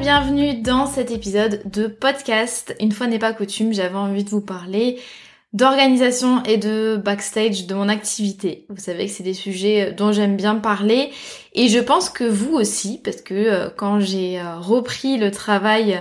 bienvenue 0.00 0.54
dans 0.54 0.86
cet 0.86 1.10
épisode 1.10 1.60
de 1.70 1.86
podcast. 1.86 2.74
Une 2.80 2.90
fois 2.90 3.06
n'est 3.06 3.18
pas 3.18 3.34
coutume, 3.34 3.74
j'avais 3.74 3.96
envie 3.96 4.24
de 4.24 4.30
vous 4.30 4.40
parler 4.40 4.98
d'organisation 5.52 6.42
et 6.44 6.56
de 6.56 6.96
backstage 6.96 7.66
de 7.66 7.74
mon 7.74 7.86
activité. 7.86 8.64
Vous 8.70 8.80
savez 8.80 9.04
que 9.04 9.12
c'est 9.12 9.22
des 9.22 9.34
sujets 9.34 9.92
dont 9.92 10.10
j'aime 10.10 10.38
bien 10.38 10.54
parler 10.54 11.10
et 11.52 11.68
je 11.68 11.78
pense 11.78 12.08
que 12.08 12.24
vous 12.24 12.54
aussi 12.54 12.98
parce 13.04 13.20
que 13.20 13.34
euh, 13.34 13.68
quand 13.68 14.00
j'ai 14.00 14.40
euh, 14.40 14.58
repris 14.58 15.18
le 15.18 15.30
travail 15.30 15.96
euh, 15.96 15.98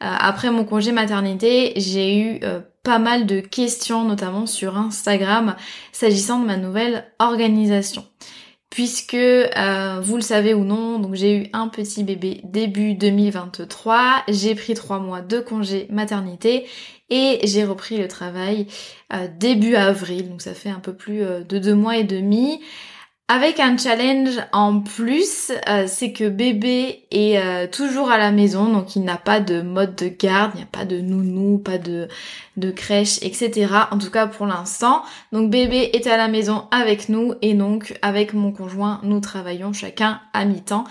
après 0.00 0.50
mon 0.50 0.64
congé 0.64 0.90
maternité, 0.90 1.74
j'ai 1.76 2.18
eu 2.18 2.40
pas 2.82 2.98
mal 2.98 3.26
de 3.26 3.40
questions 3.40 4.04
notamment 4.04 4.46
sur 4.46 4.78
Instagram 4.78 5.56
s'agissant 5.92 6.40
de 6.40 6.46
ma 6.46 6.56
nouvelle 6.56 7.04
organisation 7.18 8.06
puisque 8.72 9.14
vous 9.14 10.16
le 10.16 10.22
savez 10.22 10.54
ou 10.54 10.64
non, 10.64 10.98
donc 10.98 11.14
j'ai 11.14 11.36
eu 11.36 11.46
un 11.52 11.68
petit 11.68 12.04
bébé 12.04 12.40
début 12.42 12.94
2023, 12.94 14.24
j'ai 14.28 14.54
pris 14.54 14.72
trois 14.72 14.98
mois 14.98 15.20
de 15.20 15.40
congé 15.40 15.86
maternité 15.90 16.64
et 17.12 17.40
j'ai 17.44 17.64
repris 17.64 17.98
le 17.98 18.08
travail 18.08 18.66
euh, 19.12 19.28
début 19.38 19.74
avril, 19.74 20.30
donc 20.30 20.40
ça 20.40 20.54
fait 20.54 20.70
un 20.70 20.80
peu 20.80 20.94
plus 20.94 21.22
euh, 21.22 21.44
de 21.44 21.58
deux 21.58 21.74
mois 21.74 21.98
et 21.98 22.04
demi. 22.04 22.60
Avec 23.34 23.60
un 23.60 23.78
challenge 23.78 24.40
en 24.52 24.80
plus, 24.80 25.52
euh, 25.66 25.84
c'est 25.86 26.12
que 26.12 26.28
bébé 26.28 27.06
est 27.10 27.72
toujours 27.72 28.10
à 28.10 28.18
la 28.18 28.30
maison, 28.30 28.70
donc 28.70 28.94
il 28.94 29.04
n'a 29.04 29.16
pas 29.16 29.40
de 29.40 29.62
mode 29.62 29.94
de 29.94 30.08
garde, 30.08 30.50
il 30.52 30.58
n'y 30.58 30.62
a 30.64 30.66
pas 30.70 30.84
de 30.84 31.00
nounou, 31.00 31.56
pas 31.56 31.78
de, 31.78 32.08
de 32.58 32.70
crèche, 32.70 33.16
etc. 33.22 33.68
En 33.90 33.96
tout 33.96 34.10
cas 34.10 34.26
pour 34.26 34.44
l'instant. 34.44 35.02
Donc 35.32 35.50
bébé 35.50 35.88
est 35.94 36.06
à 36.08 36.18
la 36.18 36.28
maison 36.28 36.68
avec 36.72 37.08
nous 37.08 37.32
et 37.40 37.54
donc 37.54 37.98
avec 38.02 38.34
mon 38.34 38.52
conjoint, 38.52 39.00
nous 39.02 39.20
travaillons 39.20 39.72
chacun 39.72 40.20
à 40.34 40.44
mi-temps 40.44 40.84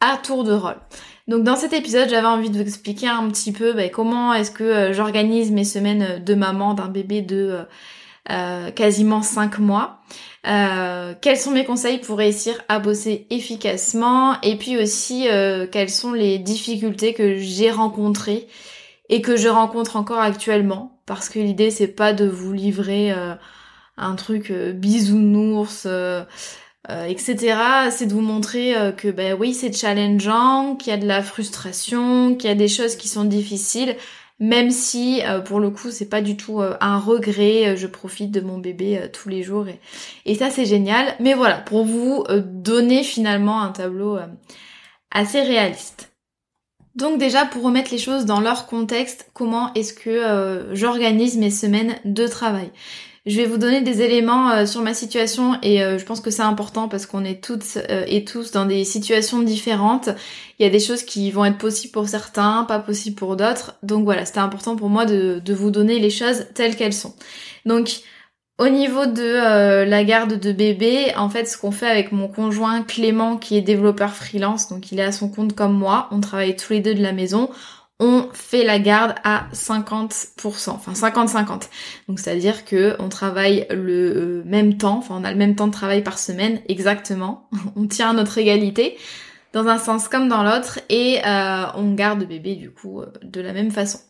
à 0.00 0.16
tour 0.16 0.42
de 0.42 0.52
rôle. 0.52 0.80
Donc 1.28 1.44
dans 1.44 1.54
cet 1.54 1.74
épisode, 1.74 2.08
j'avais 2.10 2.26
envie 2.26 2.50
de 2.50 2.56
vous 2.56 2.62
expliquer 2.62 3.06
un 3.06 3.28
petit 3.28 3.52
peu 3.52 3.72
bah, 3.72 3.88
comment 3.88 4.34
est-ce 4.34 4.50
que 4.50 4.64
euh, 4.64 4.92
j'organise 4.92 5.52
mes 5.52 5.62
semaines 5.62 6.24
de 6.24 6.34
maman 6.34 6.74
d'un 6.74 6.88
bébé 6.88 7.22
de 7.22 7.60
euh, 8.30 8.32
euh, 8.34 8.70
quasiment 8.70 9.22
5 9.22 9.58
mois. 9.58 10.00
quels 10.44 11.36
sont 11.36 11.50
mes 11.50 11.64
conseils 11.64 11.98
pour 11.98 12.18
réussir 12.18 12.54
à 12.68 12.78
bosser 12.78 13.26
efficacement 13.30 14.40
et 14.42 14.56
puis 14.56 14.76
aussi 14.78 15.26
quelles 15.72 15.90
sont 15.90 16.12
les 16.12 16.38
difficultés 16.38 17.14
que 17.14 17.36
j'ai 17.36 17.70
rencontrées 17.70 18.46
et 19.08 19.20
que 19.20 19.36
je 19.36 19.48
rencontre 19.48 19.96
encore 19.96 20.20
actuellement? 20.20 20.98
Parce 21.06 21.28
que 21.28 21.38
l'idée 21.38 21.70
c'est 21.70 21.88
pas 21.88 22.12
de 22.12 22.26
vous 22.26 22.52
livrer 22.52 23.12
un 23.96 24.14
truc 24.16 24.50
bisounours 24.52 25.86
euh, 26.90 27.06
etc. 27.06 27.56
C'est 27.90 28.04
de 28.04 28.12
vous 28.12 28.20
montrer 28.20 28.76
euh, 28.76 28.92
que 28.92 29.08
ben 29.08 29.34
oui 29.40 29.54
c'est 29.54 29.72
challengeant, 29.72 30.76
qu'il 30.76 30.90
y 30.90 30.94
a 30.94 30.98
de 30.98 31.06
la 31.06 31.22
frustration, 31.22 32.34
qu'il 32.34 32.50
y 32.50 32.52
a 32.52 32.54
des 32.54 32.68
choses 32.68 32.96
qui 32.96 33.08
sont 33.08 33.24
difficiles, 33.24 33.96
même 34.40 34.70
si 34.70 35.22
euh, 35.24 35.40
pour 35.40 35.60
le 35.60 35.70
coup 35.70 35.90
c'est 35.90 36.08
pas 36.08 36.20
du 36.22 36.36
tout 36.36 36.60
un 36.60 36.98
regret, 36.98 37.76
je 37.76 37.86
profite 37.86 38.30
de 38.30 38.40
mon 38.40 38.58
bébé 38.58 39.08
tous 39.12 39.28
les 39.28 39.42
jours 39.42 39.66
et 40.24 40.34
ça 40.34 40.50
c'est 40.50 40.66
génial. 40.66 41.14
Mais 41.20 41.34
voilà, 41.34 41.58
pour 41.58 41.84
vous 41.84 42.24
donner 42.30 43.02
finalement 43.02 43.62
un 43.62 43.72
tableau 43.72 44.18
assez 45.10 45.40
réaliste. 45.40 46.12
Donc 46.94 47.18
déjà 47.18 47.44
pour 47.44 47.62
remettre 47.62 47.90
les 47.90 47.98
choses 47.98 48.24
dans 48.24 48.40
leur 48.40 48.66
contexte, 48.66 49.30
comment 49.34 49.72
est-ce 49.74 49.94
que 49.94 50.68
j'organise 50.72 51.36
mes 51.36 51.50
semaines 51.50 51.96
de 52.04 52.26
travail? 52.26 52.70
Je 53.26 53.36
vais 53.36 53.46
vous 53.46 53.56
donner 53.56 53.80
des 53.80 54.02
éléments 54.02 54.50
euh, 54.50 54.66
sur 54.66 54.82
ma 54.82 54.92
situation 54.92 55.58
et 55.62 55.82
euh, 55.82 55.98
je 55.98 56.04
pense 56.04 56.20
que 56.20 56.30
c'est 56.30 56.42
important 56.42 56.88
parce 56.88 57.06
qu'on 57.06 57.24
est 57.24 57.42
toutes 57.42 57.78
euh, 57.88 58.04
et 58.06 58.24
tous 58.24 58.50
dans 58.50 58.66
des 58.66 58.84
situations 58.84 59.40
différentes. 59.40 60.10
Il 60.58 60.64
y 60.64 60.66
a 60.66 60.70
des 60.70 60.80
choses 60.80 61.02
qui 61.02 61.30
vont 61.30 61.46
être 61.46 61.56
possibles 61.56 61.92
pour 61.92 62.06
certains, 62.06 62.64
pas 62.64 62.78
possibles 62.80 63.16
pour 63.16 63.36
d'autres. 63.36 63.76
Donc 63.82 64.04
voilà, 64.04 64.26
c'était 64.26 64.40
important 64.40 64.76
pour 64.76 64.90
moi 64.90 65.06
de, 65.06 65.40
de, 65.42 65.54
vous 65.54 65.70
donner 65.70 66.00
les 66.00 66.10
choses 66.10 66.46
telles 66.54 66.76
qu'elles 66.76 66.92
sont. 66.92 67.14
Donc 67.64 68.00
au 68.58 68.68
niveau 68.68 69.06
de 69.06 69.84
la 69.84 70.04
garde 70.04 70.38
de 70.38 70.52
bébé, 70.52 71.12
en 71.16 71.28
fait, 71.28 71.46
ce 71.46 71.58
qu'on 71.58 71.72
fait 71.72 71.88
avec 71.88 72.12
mon 72.12 72.28
conjoint 72.28 72.82
Clément, 72.82 73.36
qui 73.36 73.56
est 73.56 73.62
développeur 73.62 74.12
freelance, 74.14 74.68
donc 74.68 74.92
il 74.92 75.00
est 75.00 75.04
à 75.04 75.10
son 75.10 75.28
compte 75.28 75.54
comme 75.54 75.72
moi, 75.72 76.08
on 76.12 76.20
travaille 76.20 76.54
tous 76.54 76.74
les 76.74 76.80
deux 76.80 76.94
de 76.94 77.02
la 77.02 77.12
maison 77.12 77.50
on 78.00 78.28
fait 78.32 78.64
la 78.64 78.78
garde 78.78 79.14
à 79.22 79.46
50%, 79.52 80.70
enfin 80.70 80.92
50-50. 80.92 81.68
Donc 82.08 82.18
c'est-à-dire 82.18 82.64
que 82.64 82.96
on 82.98 83.08
travaille 83.08 83.66
le 83.70 84.16
euh, 84.16 84.42
même 84.44 84.76
temps, 84.78 84.98
enfin 84.98 85.16
on 85.20 85.24
a 85.24 85.30
le 85.30 85.38
même 85.38 85.54
temps 85.54 85.68
de 85.68 85.72
travail 85.72 86.02
par 86.02 86.18
semaine 86.18 86.60
exactement. 86.68 87.48
on 87.76 87.86
tient 87.86 88.12
notre 88.12 88.38
égalité 88.38 88.98
dans 89.52 89.68
un 89.68 89.78
sens 89.78 90.08
comme 90.08 90.28
dans 90.28 90.42
l'autre 90.42 90.80
et 90.88 91.20
euh, 91.24 91.66
on 91.76 91.94
garde 91.94 92.24
bébé 92.24 92.56
du 92.56 92.72
coup 92.72 93.00
euh, 93.00 93.12
de 93.22 93.40
la 93.40 93.52
même 93.52 93.70
façon. 93.70 94.00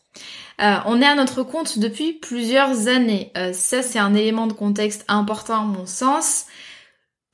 on 0.59 1.03
est 1.03 1.07
à 1.07 1.15
notre 1.15 1.43
compte 1.43 1.79
depuis 1.79 2.15
plusieurs 2.15 2.89
années. 2.89 3.33
ça 3.53 3.83
c'est 3.83 3.99
un 3.99 4.15
élément 4.15 4.47
de 4.47 4.55
contexte 4.55 5.05
important 5.09 5.61
à 5.61 5.65
mon 5.65 5.85
sens. 5.85 6.47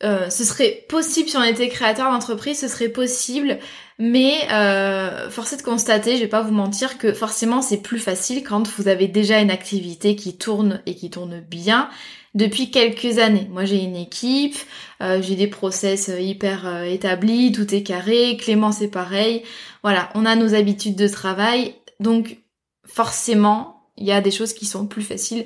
Ce 0.03 0.45
serait 0.45 0.85
possible 0.89 1.29
si 1.29 1.37
on 1.37 1.43
était 1.43 1.69
créateur 1.69 2.11
d'entreprise, 2.11 2.59
ce 2.59 2.69
serait 2.69 2.89
possible 2.89 3.59
mais 4.01 4.49
euh, 4.51 5.29
force 5.29 5.53
est 5.53 5.59
de 5.59 5.63
constater, 5.63 6.17
je 6.17 6.23
vais 6.23 6.27
pas 6.27 6.41
vous 6.41 6.55
mentir, 6.55 6.97
que 6.97 7.13
forcément 7.13 7.61
c'est 7.61 7.83
plus 7.83 7.99
facile 7.99 8.43
quand 8.43 8.67
vous 8.67 8.89
avez 8.89 9.09
déjà 9.09 9.41
une 9.41 9.51
activité 9.51 10.17
qui 10.17 10.39
tourne 10.39 10.81
et 10.87 10.95
qui 10.95 11.11
tourne 11.11 11.41
bien 11.41 11.91
depuis 12.35 12.71
quelques 12.71 13.19
années. 13.19 13.47
Moi 13.51 13.67
j'ai 13.67 13.77
une 13.77 13.97
équipe, 13.97 14.57
euh, 15.03 15.21
j'ai 15.21 15.37
des 15.37 15.49
process 15.49 16.09
euh, 16.09 16.19
hyper 16.19 16.67
euh, 16.67 16.85
établis, 16.85 17.53
tout 17.53 17.75
est 17.75 17.83
carré, 17.83 18.39
Clément 18.39 18.73
c'est 18.73 18.89
pareil. 18.89 19.43
Voilà, 19.83 20.09
on 20.15 20.25
a 20.25 20.35
nos 20.35 20.55
habitudes 20.55 20.97
de 20.97 21.07
travail, 21.07 21.75
donc 22.01 22.39
forcément 22.87 23.83
il 23.99 24.07
y 24.07 24.13
a 24.13 24.23
des 24.23 24.31
choses 24.31 24.55
qui 24.55 24.65
sont 24.65 24.87
plus 24.87 25.03
faciles 25.03 25.45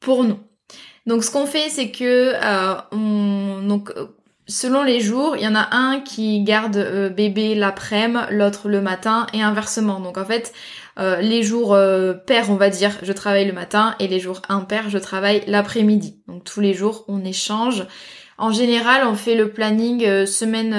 pour 0.00 0.24
nous. 0.24 0.38
Donc 1.06 1.24
ce 1.24 1.30
qu'on 1.30 1.46
fait 1.46 1.68
c'est 1.70 1.90
que 1.90 2.34
on 2.92 3.62
donc 3.62 3.92
selon 4.50 4.82
les 4.82 5.00
jours, 5.00 5.36
il 5.36 5.42
y 5.42 5.48
en 5.48 5.54
a 5.54 5.74
un 5.74 6.00
qui 6.00 6.42
garde 6.42 6.76
euh, 6.76 7.08
bébé 7.08 7.54
l'après-midi, 7.54 8.26
l'autre 8.30 8.68
le 8.68 8.80
matin 8.80 9.26
et 9.32 9.42
inversement. 9.42 10.00
Donc 10.00 10.18
en 10.18 10.24
fait, 10.24 10.52
euh, 10.98 11.20
les 11.20 11.42
jours 11.42 11.72
euh, 11.72 12.12
pairs, 12.12 12.50
on 12.50 12.56
va 12.56 12.68
dire, 12.68 12.98
je 13.02 13.12
travaille 13.12 13.46
le 13.46 13.52
matin 13.52 13.94
et 13.98 14.08
les 14.08 14.20
jours 14.20 14.42
impairs, 14.48 14.90
je 14.90 14.98
travaille 14.98 15.42
l'après-midi. 15.46 16.20
Donc 16.26 16.44
tous 16.44 16.60
les 16.60 16.74
jours, 16.74 17.04
on 17.08 17.24
échange. 17.24 17.86
En 18.36 18.52
général, 18.52 19.06
on 19.06 19.14
fait 19.14 19.34
le 19.34 19.50
planning 19.50 20.24
semaine 20.24 20.72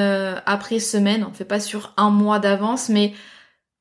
après 0.47 0.79
semaine. 0.79 1.23
On 1.29 1.31
fait 1.31 1.45
pas 1.45 1.59
sur 1.59 1.93
un 1.95 2.09
mois 2.09 2.39
d'avance, 2.39 2.89
mais 2.89 3.13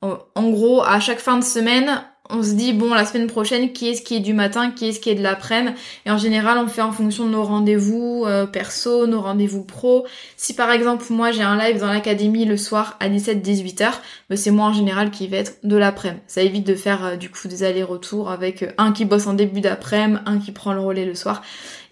en 0.03 0.51
gros, 0.51 0.83
à 0.83 1.01
chaque 1.01 1.19
fin 1.19 1.39
de 1.39 1.45
semaine, 1.45 2.05
on 2.33 2.43
se 2.43 2.53
dit 2.53 2.73
bon 2.73 2.93
la 2.95 3.05
semaine 3.05 3.27
prochaine 3.27 3.73
qui 3.73 3.89
est-ce 3.89 4.03
qui 4.03 4.17
est 4.17 4.21
du 4.21 4.35
matin, 4.35 4.71
qui 4.71 4.89
est-ce 4.89 5.01
qui 5.01 5.11
est 5.11 5.15
de 5.15 5.23
l'après-midi? 5.23 5.75
Et 6.07 6.11
en 6.11 6.19
général 6.19 6.59
on 6.59 6.69
fait 6.69 6.83
en 6.83 6.93
fonction 6.93 7.27
de 7.27 7.31
nos 7.31 7.43
rendez-vous 7.43 8.25
euh, 8.27 8.47
perso, 8.47 9.07
nos 9.07 9.21
rendez-vous 9.21 9.65
pro. 9.65 10.07
Si 10.37 10.55
par 10.55 10.71
exemple 10.71 11.05
moi 11.11 11.33
j'ai 11.33 11.43
un 11.43 11.57
live 11.57 11.79
dans 11.81 11.93
l'académie 11.93 12.45
le 12.45 12.57
soir 12.57 12.97
à 13.01 13.09
17-18 13.09 13.83
heures, 13.83 14.01
ben, 14.29 14.37
c'est 14.37 14.51
moi 14.51 14.67
en 14.67 14.73
général 14.73 15.11
qui 15.11 15.27
vais 15.27 15.39
être 15.39 15.55
de 15.63 15.77
l'après-midi. 15.77 16.21
Ça 16.27 16.43
évite 16.43 16.67
de 16.67 16.75
faire 16.75 17.05
euh, 17.05 17.17
du 17.17 17.31
coup 17.31 17.49
des 17.49 17.63
allers-retours 17.63 18.31
avec 18.31 18.63
euh, 18.63 18.73
un 18.79 18.93
qui 18.93 19.05
bosse 19.05 19.27
en 19.27 19.35
début 19.35 19.61
d'après-midi, 19.61 20.21
un 20.27 20.39
qui 20.39 20.53
prend 20.53 20.73
le 20.73 20.81
relais 20.81 21.05
le 21.05 21.15
soir, 21.15 21.43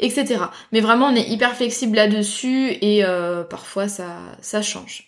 etc. 0.01 0.45
Mais 0.73 0.81
vraiment 0.81 1.07
on 1.07 1.15
est 1.15 1.29
hyper 1.29 1.55
flexible 1.55 1.97
là-dessus 1.97 2.77
et 2.81 3.03
parfois 3.51 3.89
ça 3.89 4.07
ça 4.41 4.63
change. 4.63 5.08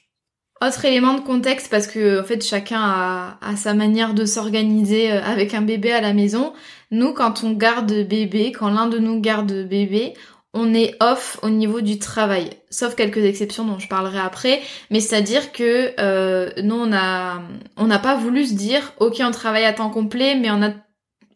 Autre 0.62 0.84
élément 0.84 1.14
de 1.14 1.20
contexte 1.22 1.70
parce 1.70 1.86
que 1.86 2.20
en 2.20 2.24
fait 2.24 2.44
chacun 2.44 2.82
a, 2.82 3.56
sa 3.56 3.72
manière 3.72 4.12
de 4.12 4.26
s'organiser 4.26 5.10
euh, 5.10 5.22
avec 5.22 5.54
un 5.54 5.62
bébé 5.62 5.90
à 5.90 6.02
la 6.02 6.12
maison. 6.12 6.52
Nous 6.90 7.14
quand 7.14 7.44
on 7.44 7.52
garde 7.52 7.90
bébé, 7.90 8.52
quand 8.52 8.68
l'un 8.68 8.86
de 8.86 8.98
nous 8.98 9.20
garde 9.20 9.50
bébé, 9.50 10.12
on 10.52 10.74
est 10.74 10.96
off 11.00 11.38
au 11.42 11.48
niveau 11.48 11.80
du 11.80 11.98
travail, 11.98 12.50
sauf 12.68 12.94
quelques 12.94 13.24
exceptions 13.24 13.64
dont 13.64 13.78
je 13.78 13.88
parlerai 13.88 14.18
après, 14.18 14.60
mais 14.90 15.00
c'est-à-dire 15.00 15.52
que 15.52 15.94
euh, 15.98 16.50
nous 16.62 16.74
on 16.74 16.92
a 16.92 17.40
on 17.78 17.86
n'a 17.86 17.98
pas 17.98 18.16
voulu 18.16 18.44
se 18.44 18.52
dire 18.52 18.92
ok 18.98 19.22
on 19.24 19.30
travaille 19.30 19.64
à 19.64 19.72
temps 19.72 19.88
complet 19.88 20.34
mais 20.34 20.50
on 20.50 20.62
a 20.62 20.72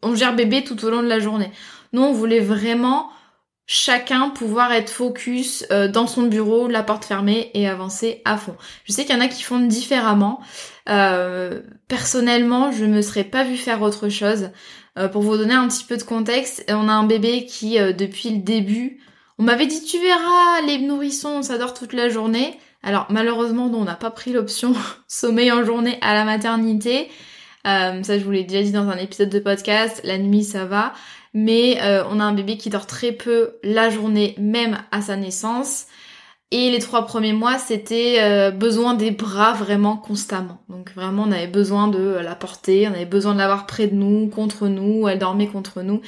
on 0.03 0.13
gère 0.13 0.35
bébé 0.35 0.63
tout 0.63 0.85
au 0.85 0.91
long 0.91 1.01
de 1.01 1.07
la 1.07 1.19
journée. 1.19 1.49
Nous 1.93 2.03
on 2.03 2.13
voulait 2.13 2.41
vraiment 2.41 3.09
chacun 3.67 4.29
pouvoir 4.29 4.71
être 4.71 4.89
focus 4.89 5.65
euh, 5.71 5.87
dans 5.87 6.07
son 6.07 6.23
bureau, 6.23 6.67
la 6.67 6.83
porte 6.83 7.05
fermée 7.05 7.49
et 7.53 7.67
avancer 7.67 8.21
à 8.25 8.37
fond. 8.37 8.55
Je 8.85 8.93
sais 8.93 9.05
qu'il 9.05 9.15
y 9.15 9.17
en 9.17 9.21
a 9.21 9.27
qui 9.27 9.43
font 9.43 9.59
différemment. 9.59 10.39
Euh, 10.89 11.61
personnellement, 11.87 12.71
je 12.71 12.85
me 12.85 13.01
serais 13.01 13.23
pas 13.23 13.43
vu 13.43 13.57
faire 13.57 13.81
autre 13.81 14.09
chose. 14.09 14.51
Euh, 14.97 15.07
pour 15.07 15.23
vous 15.23 15.35
donner 15.37 15.53
un 15.53 15.67
petit 15.67 15.83
peu 15.83 15.97
de 15.97 16.03
contexte, 16.03 16.63
on 16.69 16.87
a 16.87 16.93
un 16.93 17.05
bébé 17.05 17.45
qui, 17.45 17.77
depuis 17.77 18.29
le 18.29 18.41
début, 18.41 18.99
on 19.39 19.43
m'avait 19.43 19.67
dit 19.67 19.83
tu 19.83 19.99
verras, 19.99 20.61
les 20.67 20.79
nourrissons, 20.79 21.41
ça 21.41 21.57
dort 21.57 21.73
toute 21.73 21.93
la 21.93 22.07
journée. 22.07 22.57
Alors 22.83 23.07
malheureusement, 23.09 23.65
on 23.65 23.83
n'a 23.83 23.95
pas 23.95 24.11
pris 24.11 24.31
l'option 24.31 24.73
sommeil 25.07 25.51
en 25.51 25.65
journée 25.65 25.97
à 26.01 26.13
la 26.13 26.23
maternité. 26.23 27.09
ça, 27.65 28.03
je 28.03 28.23
vous 28.23 28.31
l'ai 28.31 28.43
déjà 28.43 28.63
dit 28.63 28.71
dans 28.71 28.87
un 28.89 28.97
épisode 28.97 29.29
de 29.29 29.39
podcast. 29.39 30.01
La 30.03 30.19
nuit, 30.19 30.43
ça 30.43 30.65
va 30.65 30.93
mais 31.35 31.79
euh, 31.81 32.03
on 32.09 32.21
a 32.21 32.23
un 32.23 32.33
bébé 32.33 32.57
qui 32.57 32.69
dort 32.69 32.87
très 32.87 33.11
peu 33.11 33.57
la 33.61 33.89
journée, 33.89 34.35
même 34.39 34.79
à 34.91 35.01
sa 35.01 35.17
naissance. 35.17 35.85
Et 36.51 36.71
les 36.71 36.79
trois 36.79 37.05
premiers 37.05 37.33
mois, 37.33 37.57
c'était 37.57 38.19
euh, 38.21 38.51
besoin 38.51 38.93
des 38.93 39.11
bras 39.11 39.51
vraiment 39.51 39.97
constamment. 39.97 40.63
Donc 40.69 40.93
vraiment, 40.95 41.23
on 41.23 41.31
avait 41.33 41.47
besoin 41.47 41.89
de 41.89 41.99
la 41.99 42.35
porter, 42.35 42.87
on 42.87 42.93
avait 42.93 43.05
besoin 43.05 43.33
de 43.33 43.39
l'avoir 43.39 43.65
près 43.65 43.87
de 43.87 43.95
nous, 43.95 44.29
contre 44.29 44.69
nous, 44.69 45.09
elle 45.09 45.19
dormait 45.19 45.47
contre 45.47 45.81
nous, 45.81 45.99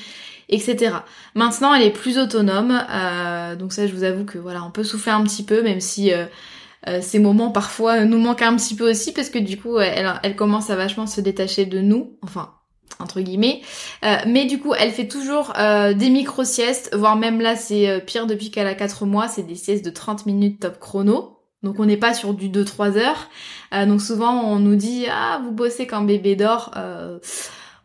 etc. 0.47 0.95
Maintenant, 1.35 1.73
elle 1.73 1.83
est 1.83 1.91
plus 1.91 2.17
autonome, 2.17 2.81
euh, 2.89 3.57
donc 3.57 3.73
ça, 3.73 3.85
je 3.85 3.93
vous 3.93 4.03
avoue 4.03 4.23
que 4.23 4.37
voilà, 4.37 4.63
on 4.63 4.71
peut 4.71 4.85
souffler 4.85 5.11
un 5.11 5.23
petit 5.23 5.43
peu, 5.43 5.61
même 5.61 5.81
si 5.81 6.11
ces 7.01 7.19
moments 7.19 7.51
parfois 7.51 8.05
nous 8.05 8.17
manquent 8.17 8.43
un 8.43 8.55
petit 8.55 8.75
peu 8.75 8.89
aussi, 8.89 9.11
parce 9.11 9.29
que 9.29 9.39
du 9.39 9.59
coup, 9.59 9.77
elle, 9.79 10.09
elle 10.23 10.37
commence 10.37 10.69
à 10.69 10.77
vachement 10.77 11.05
se 11.05 11.19
détacher 11.19 11.65
de 11.65 11.81
nous. 11.81 12.17
Enfin, 12.21 12.56
entre 12.99 13.21
guillemets. 13.21 13.61
Euh, 14.03 14.15
mais 14.25 14.45
du 14.45 14.59
coup, 14.59 14.73
elle 14.77 14.91
fait 14.91 15.07
toujours 15.07 15.53
euh, 15.57 15.93
des 15.93 16.09
micro-siestes, 16.09 16.95
voire 16.95 17.15
même 17.15 17.41
là, 17.41 17.55
c'est 17.55 17.89
euh, 17.89 17.99
pire 17.99 18.27
depuis 18.27 18.51
qu'elle 18.51 18.67
a 18.67 18.75
4 18.75 19.05
mois, 19.05 19.27
c'est 19.27 19.43
des 19.43 19.55
siestes 19.55 19.85
de 19.85 19.89
30 19.89 20.25
minutes 20.25 20.59
top 20.59 20.79
chrono. 20.79 21.33
Donc 21.63 21.79
on 21.79 21.85
n'est 21.85 21.97
pas 21.97 22.13
sur 22.13 22.33
du 22.33 22.49
2-3 22.49 22.97
heures. 22.97 23.29
donc 23.87 23.99
souvent 23.99 24.43
on 24.43 24.59
nous 24.59 24.75
dit 24.75 25.05
ah 25.11 25.41
vous 25.43 25.51
bossez 25.51 25.87
quand 25.87 26.01
bébé 26.01 26.35
dort. 26.35 26.71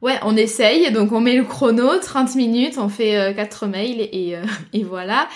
ouais 0.03 0.19
on 0.23 0.37
essaye 0.37 0.93
donc 0.93 1.11
on 1.11 1.21
met 1.21 1.35
le 1.35 1.45
chrono 1.45 1.99
30 1.99 2.35
minutes 2.35 2.77
on 2.77 2.91
fait 2.91 3.35
4 3.35 3.67
mails 3.69 4.03
et, 4.03 4.37
et 4.75 4.85
voilà. 4.85 5.27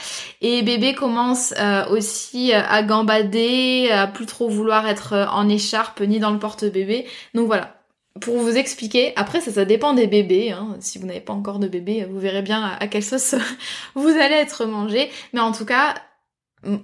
Et 0.42 0.60
bébé 0.62 0.92
commence 0.92 1.54
aussi 1.90 2.52
à 2.52 2.82
gambader, 2.82 3.88
à 3.90 4.06
plus 4.06 4.26
trop 4.26 4.50
vouloir 4.50 4.86
être 4.86 5.14
en 5.32 5.48
écharpe 5.48 6.02
ni 6.02 6.20
dans 6.20 6.30
le 6.30 6.38
porte-bébé. 6.38 7.06
Donc 7.34 7.46
voilà 7.46 7.76
pour 8.20 8.38
vous 8.38 8.56
expliquer, 8.56 9.12
après 9.16 9.40
ça, 9.40 9.52
ça 9.52 9.64
dépend 9.64 9.94
des 9.94 10.06
bébés. 10.06 10.52
Hein. 10.52 10.76
Si 10.80 10.98
vous 10.98 11.06
n'avez 11.06 11.20
pas 11.20 11.32
encore 11.32 11.58
de 11.58 11.68
bébé, 11.68 12.06
vous 12.08 12.18
verrez 12.18 12.42
bien 12.42 12.62
à, 12.62 12.86
quelle 12.86 13.02
sauce 13.02 13.34
vous 13.94 14.08
allez 14.08 14.34
être 14.34 14.66
mangé. 14.66 15.10
Mais 15.32 15.40
en 15.40 15.52
tout 15.52 15.64
cas, 15.64 15.94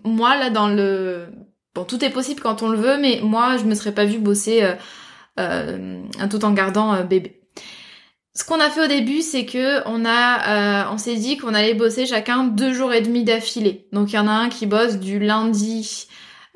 moi 0.04 0.36
là 0.36 0.50
dans 0.50 0.68
le, 0.68 1.26
bon 1.74 1.84
tout 1.84 2.04
est 2.04 2.10
possible 2.10 2.40
quand 2.40 2.62
on 2.62 2.68
le 2.68 2.78
veut, 2.78 2.98
mais 2.98 3.20
moi 3.22 3.56
je 3.56 3.64
me 3.64 3.74
serais 3.74 3.92
pas 3.92 4.04
vue 4.04 4.18
bosser 4.18 4.62
euh, 4.62 4.74
euh, 5.40 6.02
tout 6.30 6.44
en 6.44 6.52
gardant 6.52 6.94
euh, 6.94 7.02
bébé. 7.02 7.40
Ce 8.34 8.44
qu'on 8.44 8.60
a 8.60 8.70
fait 8.70 8.84
au 8.84 8.88
début, 8.88 9.20
c'est 9.20 9.44
que 9.44 9.86
on 9.86 10.06
a, 10.06 10.90
on 10.90 10.96
s'est 10.96 11.16
dit 11.16 11.36
qu'on 11.36 11.52
allait 11.52 11.74
bosser 11.74 12.06
chacun 12.06 12.44
deux 12.44 12.72
jours 12.72 12.94
et 12.94 13.02
demi 13.02 13.24
d'affilée. 13.24 13.88
Donc 13.92 14.12
il 14.12 14.16
y 14.16 14.18
en 14.18 14.26
a 14.26 14.32
un 14.32 14.48
qui 14.48 14.64
bosse 14.64 14.96
du 14.96 15.18
lundi 15.18 16.08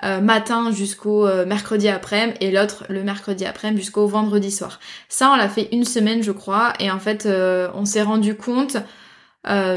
euh, 0.05 0.21
matin 0.21 0.73
jusqu'au 0.73 1.27
euh, 1.27 1.47
mercredi 1.47 1.89
après-midi 1.89 2.37
et 2.43 2.51
l'autre 2.51 2.85
le 2.91 3.03
mercredi 3.03 3.47
après-midi 3.47 3.81
jusqu'au 3.81 4.07
vendredi 4.07 4.51
soir. 4.51 4.79
Ça, 5.09 5.31
on 5.33 5.37
l'a 5.37 5.49
fait 5.49 5.71
une 5.73 5.85
semaine, 5.85 6.23
je 6.23 6.33
crois, 6.33 6.75
et 6.81 6.91
en 6.91 6.99
fait, 6.99 7.25
euh, 7.25 7.71
on 7.75 7.87
s'est 7.87 8.03
rendu 8.03 8.37
compte 8.37 8.77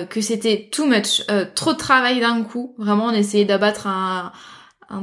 que 0.10 0.19
c'était 0.19 0.68
too 0.71 0.88
much, 0.88 1.21
trop 1.54 1.74
de 1.74 1.77
travail 1.77 2.19
d'un 2.19 2.42
coup. 2.42 2.74
Vraiment, 2.80 3.06
on 3.06 3.12
essayait 3.12 3.45
d'abattre 3.45 3.86
un, 3.86 4.31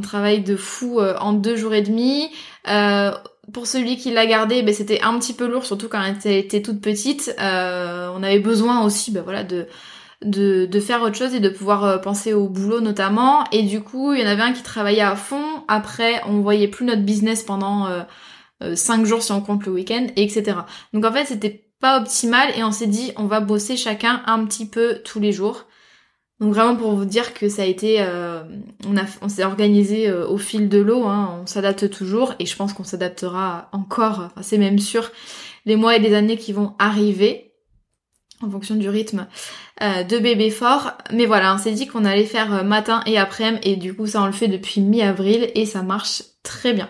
travail 0.03 0.41
de 0.41 0.57
fou 0.57 1.01
en 1.01 1.35
deux 1.35 1.55
jours 1.55 1.73
et 1.73 1.83
demi. 1.83 2.29
pour 3.53 3.69
celui 3.69 3.97
qui 3.97 4.11
l'a 4.11 4.27
gardé, 4.27 4.65
ben, 4.65 4.75
c'était 4.75 5.01
un 5.03 5.17
petit 5.21 5.35
peu 5.35 5.47
lourd, 5.47 5.65
surtout 5.65 5.89
quand 5.89 6.03
elle 6.03 6.17
était, 6.17 6.41
était 6.41 6.63
toute 6.63 6.81
petite. 6.81 7.33
on 7.39 8.23
avait 8.25 8.41
besoin 8.41 8.83
aussi, 8.83 9.13
ben, 9.13 9.23
voilà, 9.23 9.45
de 9.45 9.69
de, 10.23 10.67
de, 10.67 10.81
faire 10.81 11.03
autre 11.03 11.17
chose 11.17 11.35
et 11.35 11.41
de 11.41 11.49
pouvoir 11.49 11.85
euh, 11.85 11.99
penser 11.99 12.33
au 12.33 12.49
boulot 12.49 12.81
notamment. 12.81 13.45
Et 13.53 13.63
du 13.63 13.83
coup, 13.83 14.13
il 14.13 14.21
y 14.21 14.25
en 14.25 14.29
avait 14.29 14.43
un 14.43 14.53
qui 14.53 14.63
travaillait 14.63 15.03
à 15.03 15.17
fond. 15.17 15.45
Après, 15.69 16.23
on 16.27 16.41
voyait 16.41 16.69
plus 16.69 16.87
notre 16.87 17.03
business 17.03 17.43
pendant 17.43 17.87
euh, 17.87 18.03
euh, 18.63 18.77
cinq 18.77 19.05
jours 19.05 19.23
si 19.23 19.33
on 19.33 19.41
compte 19.41 19.67
le 19.67 19.73
week-end, 19.73 20.07
etc. 20.17 20.59
Donc 20.93 21.05
en 21.05 21.13
fait, 21.13 21.27
c'était 21.27 21.69
pas 21.81 22.01
optimal 22.01 22.49
et 22.57 22.65
on 22.65 22.73
s'est 22.73 22.87
dit 22.87 23.13
on 23.17 23.27
va 23.27 23.41
bosser 23.41 23.77
chacun 23.77 24.23
un 24.27 24.45
petit 24.47 24.67
peu 24.67 25.01
tous 25.05 25.21
les 25.21 25.33
jours. 25.33 25.67
Donc 26.41 26.53
vraiment 26.53 26.77
pour 26.77 26.95
vous 26.95 27.05
dire 27.05 27.33
que 27.33 27.49
ça 27.49 27.63
a 27.63 27.65
été, 27.65 28.05
on, 29.23 29.29
s'est 29.31 29.45
organisé 29.45 30.13
au 30.13 30.37
fil 30.37 30.69
de 30.69 30.79
l'eau, 30.79 31.05
hein, 31.05 31.41
on 31.43 31.47
s'adapte 31.47 31.89
toujours 31.89 32.35
et 32.39 32.45
je 32.45 32.55
pense 32.55 32.75
qu'on 32.75 32.85
s'adaptera 32.85 33.71
encore, 33.73 34.29
c'est 34.43 34.59
même 34.59 34.79
sûr, 34.79 35.11
les 35.65 35.77
mois 35.77 35.97
et 35.97 35.99
les 35.99 36.15
années 36.15 36.37
qui 36.37 36.53
vont 36.53 36.75
arriver 36.79 37.46
en 38.43 38.51
fonction 38.51 38.75
du 38.75 38.89
rythme 38.89 39.27
euh, 39.83 40.03
de 40.03 40.19
bébé 40.19 40.51
fort. 40.51 40.93
Mais 41.13 41.27
voilà, 41.27 41.55
on 41.55 41.59
s'est 41.59 41.73
dit 41.73 41.87
qu'on 41.87 42.05
allait 42.05 42.25
faire 42.25 42.53
euh, 42.55 42.63
matin 42.63 43.03
et 43.07 43.19
après-midi 43.19 43.61
et 43.69 43.77
du 43.77 43.95
coup 43.95 44.07
ça 44.07 44.23
on 44.23 44.27
le 44.27 44.33
fait 44.33 44.49
depuis 44.49 44.81
mi-avril 44.81 45.51
et 45.55 45.67
ça 45.67 45.83
marche 45.83 46.23
très 46.43 46.73
bien. 46.73 46.89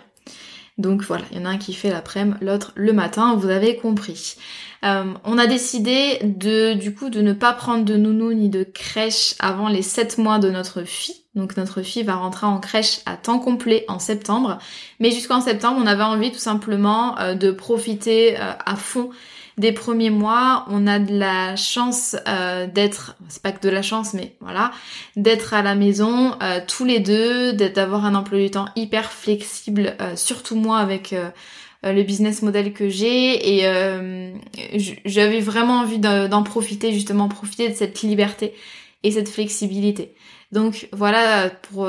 Donc 0.79 1.03
voilà, 1.05 1.25
il 1.33 1.39
y 1.39 1.41
en 1.41 1.47
a 1.47 1.51
un 1.51 1.57
qui 1.57 1.73
fait 1.73 1.89
l'après-midi, 1.89 2.37
l'autre 2.43 2.73
le 2.75 2.93
matin, 2.93 3.35
vous 3.35 3.49
avez 3.49 3.77
compris. 3.77 4.37
Euh, 4.85 5.15
on 5.25 5.39
a 5.39 5.47
décidé 5.47 6.19
de 6.23 6.75
du 6.75 6.95
coup 6.95 7.09
de 7.09 7.23
ne 7.23 7.33
pas 7.33 7.55
prendre 7.55 7.85
de 7.85 7.97
nounou 7.97 8.35
ni 8.35 8.51
de 8.51 8.63
crèche 8.63 9.35
avant 9.39 9.69
les 9.69 9.81
7 9.81 10.19
mois 10.19 10.39
de 10.39 10.51
notre 10.51 10.83
fille. 10.83 11.17
Donc 11.35 11.57
notre 11.57 11.83
fille 11.83 12.03
va 12.03 12.17
rentrer 12.17 12.47
en 12.47 12.61
crèche 12.61 13.01
à 13.07 13.17
temps 13.17 13.39
complet 13.39 13.85
en 13.89 13.99
septembre. 13.99 14.59
Mais 15.01 15.11
jusqu'en 15.11 15.41
septembre, 15.41 15.81
on 15.83 15.87
avait 15.87 16.03
envie 16.03 16.31
tout 16.31 16.39
simplement 16.39 17.17
de 17.35 17.51
profiter 17.51 18.37
à 18.37 18.77
fond 18.77 19.11
des 19.59 19.73
premiers 19.73 20.11
mois, 20.11 20.67
on 20.69 20.87
a 20.87 20.99
de 20.99 21.19
la 21.19 21.57
chance 21.57 22.15
euh, 22.29 22.67
d'être, 22.67 23.17
c'est 23.29 23.41
pas 23.41 23.53
que 23.53 23.67
de 23.67 23.71
la 23.71 23.81
chance, 23.81 24.13
mais 24.13 24.35
voilà, 24.41 24.71
d'être 25.17 25.55
à 25.55 25.63
la 25.63 25.75
maison 25.75 26.35
euh, 26.43 26.61
tous 26.67 26.85
les 26.85 27.01
deux, 27.01 27.55
d'avoir 27.55 28.05
un 28.05 28.15
emploi 28.15 28.39
du 28.39 28.51
temps 28.51 28.67
hyper 28.77 29.11
flexible, 29.11 29.97
euh, 30.01 30.15
surtout 30.15 30.57
moi 30.57 30.79
avec 30.79 31.15
le 31.83 32.03
business 32.03 32.43
model 32.43 32.73
que 32.73 32.89
j'ai. 32.89 33.59
Et 33.59 34.33
j'avais 35.05 35.41
vraiment 35.41 35.81
envie 35.81 35.99
d'en 35.99 36.43
profiter 36.43 36.93
justement 36.93 37.29
profiter 37.29 37.69
de 37.69 37.75
cette 37.75 38.03
liberté 38.03 38.53
et 39.07 39.13
cette 39.13 39.29
flexibilité. 39.29 40.15
Donc 40.53 40.89
voilà 40.93 41.51
pour 41.51 41.89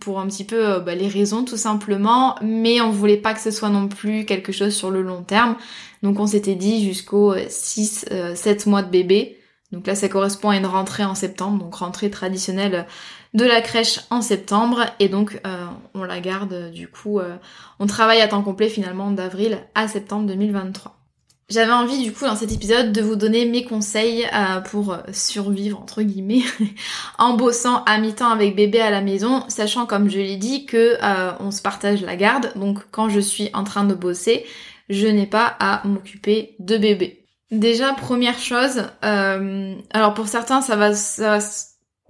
pour 0.00 0.20
un 0.20 0.26
petit 0.26 0.44
peu 0.44 0.78
bah, 0.80 0.94
les 0.94 1.08
raisons 1.08 1.44
tout 1.44 1.56
simplement, 1.56 2.36
mais 2.42 2.80
on 2.80 2.90
voulait 2.90 3.16
pas 3.16 3.34
que 3.34 3.40
ce 3.40 3.50
soit 3.50 3.68
non 3.68 3.88
plus 3.88 4.24
quelque 4.24 4.52
chose 4.52 4.74
sur 4.74 4.90
le 4.90 5.02
long 5.02 5.22
terme. 5.22 5.56
Donc 6.02 6.20
on 6.20 6.26
s'était 6.26 6.54
dit 6.54 6.84
jusqu'au 6.84 7.34
6 7.48 8.06
7 8.34 8.66
mois 8.66 8.82
de 8.82 8.90
bébé. 8.90 9.38
Donc 9.72 9.86
là 9.86 9.94
ça 9.94 10.08
correspond 10.08 10.50
à 10.50 10.56
une 10.56 10.66
rentrée 10.66 11.04
en 11.04 11.14
septembre, 11.14 11.64
donc 11.64 11.74
rentrée 11.74 12.10
traditionnelle 12.10 12.86
de 13.34 13.44
la 13.44 13.60
crèche 13.62 14.00
en 14.10 14.20
septembre 14.20 14.84
et 14.98 15.08
donc 15.08 15.40
euh, 15.46 15.66
on 15.94 16.04
la 16.04 16.20
garde 16.20 16.70
du 16.70 16.88
coup 16.88 17.18
euh, 17.18 17.36
on 17.78 17.86
travaille 17.86 18.20
à 18.20 18.28
temps 18.28 18.42
complet 18.42 18.68
finalement 18.68 19.10
d'avril 19.10 19.58
à 19.74 19.88
septembre 19.88 20.26
2023. 20.26 21.01
J'avais 21.48 21.72
envie 21.72 22.02
du 22.02 22.12
coup 22.12 22.24
dans 22.24 22.36
cet 22.36 22.52
épisode 22.52 22.92
de 22.92 23.02
vous 23.02 23.16
donner 23.16 23.44
mes 23.44 23.64
conseils 23.64 24.26
euh, 24.32 24.60
pour 24.60 24.96
survivre 25.12 25.78
entre 25.80 26.02
guillemets 26.02 26.42
en 27.18 27.34
bossant 27.34 27.84
à 27.84 27.98
mi-temps 27.98 28.30
avec 28.30 28.56
bébé 28.56 28.80
à 28.80 28.90
la 28.90 29.02
maison, 29.02 29.44
sachant 29.48 29.84
comme 29.84 30.08
je 30.08 30.18
l'ai 30.18 30.36
dit 30.36 30.64
que 30.64 30.96
on 31.40 31.50
se 31.50 31.60
partage 31.60 32.02
la 32.02 32.16
garde. 32.16 32.52
Donc 32.56 32.78
quand 32.90 33.08
je 33.08 33.20
suis 33.20 33.50
en 33.52 33.64
train 33.64 33.84
de 33.84 33.94
bosser, 33.94 34.46
je 34.88 35.06
n'ai 35.06 35.26
pas 35.26 35.56
à 35.58 35.86
m'occuper 35.86 36.54
de 36.58 36.78
bébé. 36.78 37.22
Déjà, 37.52 37.92
première 37.92 38.38
chose, 38.38 38.84
euh, 39.04 39.74
alors 39.90 40.14
pour 40.14 40.26
certains 40.26 40.62
ça 40.62 40.74
va, 40.74 40.92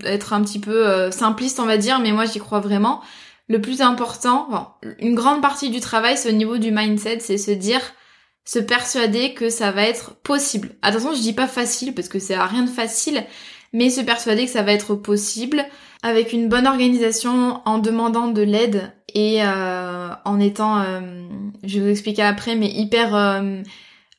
être 0.04 0.32
un 0.32 0.42
petit 0.42 0.60
peu 0.60 0.86
euh, 0.86 1.10
simpliste 1.10 1.58
on 1.58 1.66
va 1.66 1.78
dire, 1.78 1.98
mais 1.98 2.12
moi 2.12 2.26
j'y 2.26 2.38
crois 2.38 2.60
vraiment. 2.60 3.02
Le 3.48 3.60
plus 3.60 3.80
important, 3.80 4.76
une 5.00 5.16
grande 5.16 5.42
partie 5.42 5.70
du 5.70 5.80
travail 5.80 6.16
c'est 6.16 6.28
au 6.28 6.32
niveau 6.32 6.58
du 6.58 6.70
mindset, 6.70 7.18
c'est 7.18 7.38
se 7.38 7.50
dire, 7.50 7.80
se 8.44 8.58
persuader 8.58 9.34
que 9.34 9.48
ça 9.48 9.70
va 9.70 9.84
être 9.84 10.16
possible. 10.16 10.70
Attention, 10.82 11.14
je 11.14 11.20
dis 11.20 11.32
pas 11.32 11.46
facile 11.46 11.94
parce 11.94 12.08
que 12.08 12.18
c'est 12.18 12.36
rien 12.36 12.64
de 12.64 12.70
facile, 12.70 13.24
mais 13.72 13.90
se 13.90 14.00
persuader 14.00 14.46
que 14.46 14.50
ça 14.50 14.62
va 14.62 14.72
être 14.72 14.94
possible 14.94 15.64
avec 16.02 16.32
une 16.32 16.48
bonne 16.48 16.66
organisation, 16.66 17.62
en 17.64 17.78
demandant 17.78 18.28
de 18.28 18.42
l'aide 18.42 18.92
et 19.14 19.44
euh, 19.44 20.08
en 20.24 20.40
étant, 20.40 20.80
euh, 20.80 21.00
je 21.62 21.78
vais 21.78 21.84
vous 21.84 21.90
expliquer 21.90 22.22
après, 22.22 22.56
mais 22.56 22.68
hyper 22.68 23.14
euh, 23.14 23.62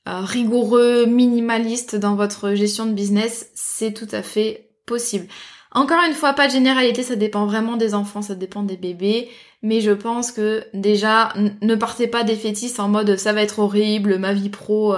rigoureux, 0.05 1.05
minimaliste 1.05 1.97
dans 1.97 2.15
votre 2.15 2.53
gestion 2.53 2.85
de 2.85 2.93
business, 2.93 3.49
c'est 3.53 3.93
tout 3.93 4.07
à 4.13 4.21
fait 4.21 4.69
possible. 4.85 5.27
Encore 5.73 5.99
une 6.07 6.13
fois, 6.13 6.33
pas 6.33 6.47
de 6.47 6.53
généralité, 6.53 7.03
ça 7.03 7.15
dépend 7.15 7.45
vraiment 7.45 7.75
des 7.75 7.95
enfants, 7.95 8.21
ça 8.21 8.35
dépend 8.35 8.63
des 8.63 8.77
bébés, 8.77 9.29
mais 9.63 9.81
je 9.81 9.91
pense 9.91 10.31
que 10.31 10.65
déjà, 10.73 11.33
ne 11.61 11.75
partez 11.75 12.07
pas 12.07 12.23
défaitiste 12.23 12.79
en 12.79 12.89
mode 12.89 13.15
ça 13.17 13.33
va 13.33 13.41
être 13.41 13.59
horrible, 13.59 14.19
ma 14.19 14.33
vie 14.33 14.49
pro 14.49 14.95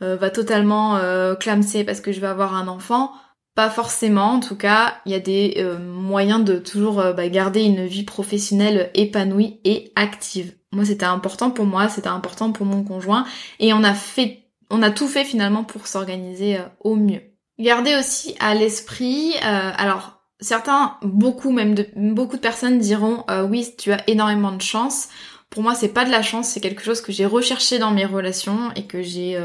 va 0.00 0.30
totalement 0.30 1.00
clamser 1.40 1.84
parce 1.84 2.00
que 2.00 2.12
je 2.12 2.20
vais 2.20 2.26
avoir 2.26 2.54
un 2.54 2.68
enfant 2.68 3.12
pas 3.58 3.70
forcément, 3.70 4.34
en 4.34 4.38
tout 4.38 4.54
cas, 4.54 4.98
il 5.04 5.10
y 5.10 5.16
a 5.16 5.18
des 5.18 5.54
euh, 5.56 5.80
moyens 5.80 6.44
de 6.44 6.58
toujours 6.58 7.00
euh, 7.00 7.12
bah, 7.12 7.28
garder 7.28 7.64
une 7.64 7.86
vie 7.86 8.04
professionnelle 8.04 8.88
épanouie 8.94 9.58
et 9.64 9.90
active. 9.96 10.54
Moi, 10.70 10.84
c'était 10.84 11.06
important 11.06 11.50
pour 11.50 11.64
moi, 11.64 11.88
c'était 11.88 12.06
important 12.06 12.52
pour 12.52 12.66
mon 12.66 12.84
conjoint, 12.84 13.26
et 13.58 13.72
on 13.72 13.82
a 13.82 13.94
fait, 13.94 14.44
on 14.70 14.80
a 14.80 14.92
tout 14.92 15.08
fait 15.08 15.24
finalement 15.24 15.64
pour 15.64 15.88
s'organiser 15.88 16.58
euh, 16.58 16.68
au 16.78 16.94
mieux. 16.94 17.20
Gardez 17.58 17.96
aussi 17.96 18.36
à 18.38 18.54
l'esprit, 18.54 19.34
alors 19.42 20.17
certains, 20.40 20.96
beaucoup 21.02 21.50
même, 21.50 21.74
de, 21.74 21.86
beaucoup 21.96 22.36
de 22.36 22.42
personnes 22.42 22.78
diront 22.78 23.24
oui, 23.48 23.74
tu 23.76 23.92
as 23.92 24.08
énormément 24.08 24.52
de 24.52 24.62
chance. 24.62 25.08
Pour 25.50 25.62
moi, 25.62 25.74
c'est 25.74 25.88
pas 25.88 26.04
de 26.04 26.10
la 26.10 26.22
chance, 26.22 26.48
c'est 26.48 26.60
quelque 26.60 26.82
chose 26.82 27.00
que 27.00 27.12
j'ai 27.12 27.26
recherché 27.26 27.78
dans 27.78 27.90
mes 27.90 28.04
relations 28.04 28.70
et 28.76 28.86
que 28.86 29.02
j'ai 29.02 29.38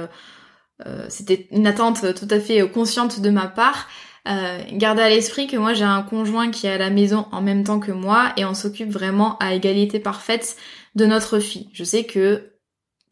euh, 0.86 1.06
c'était 1.10 1.48
une 1.52 1.68
attente 1.68 2.02
tout 2.16 2.28
à 2.30 2.40
fait 2.40 2.68
consciente 2.70 3.22
de 3.22 3.30
ma 3.30 3.48
part. 3.48 3.88
Euh, 4.28 4.60
gardez 4.72 5.02
à 5.02 5.10
l'esprit 5.10 5.48
que 5.48 5.58
moi 5.58 5.74
j'ai 5.74 5.84
un 5.84 6.02
conjoint 6.02 6.50
qui 6.50 6.68
est 6.68 6.72
à 6.72 6.78
la 6.78 6.90
maison 6.90 7.26
en 7.32 7.42
même 7.42 7.64
temps 7.64 7.80
que 7.80 7.92
moi 7.92 8.32
et 8.38 8.46
on 8.46 8.54
s'occupe 8.54 8.90
vraiment 8.90 9.38
à 9.40 9.54
égalité 9.54 10.00
parfaite 10.00 10.56
de 10.96 11.06
notre 11.06 11.40
fille. 11.40 11.70
Je 11.74 11.84
sais 11.84 12.06
que 12.06 12.53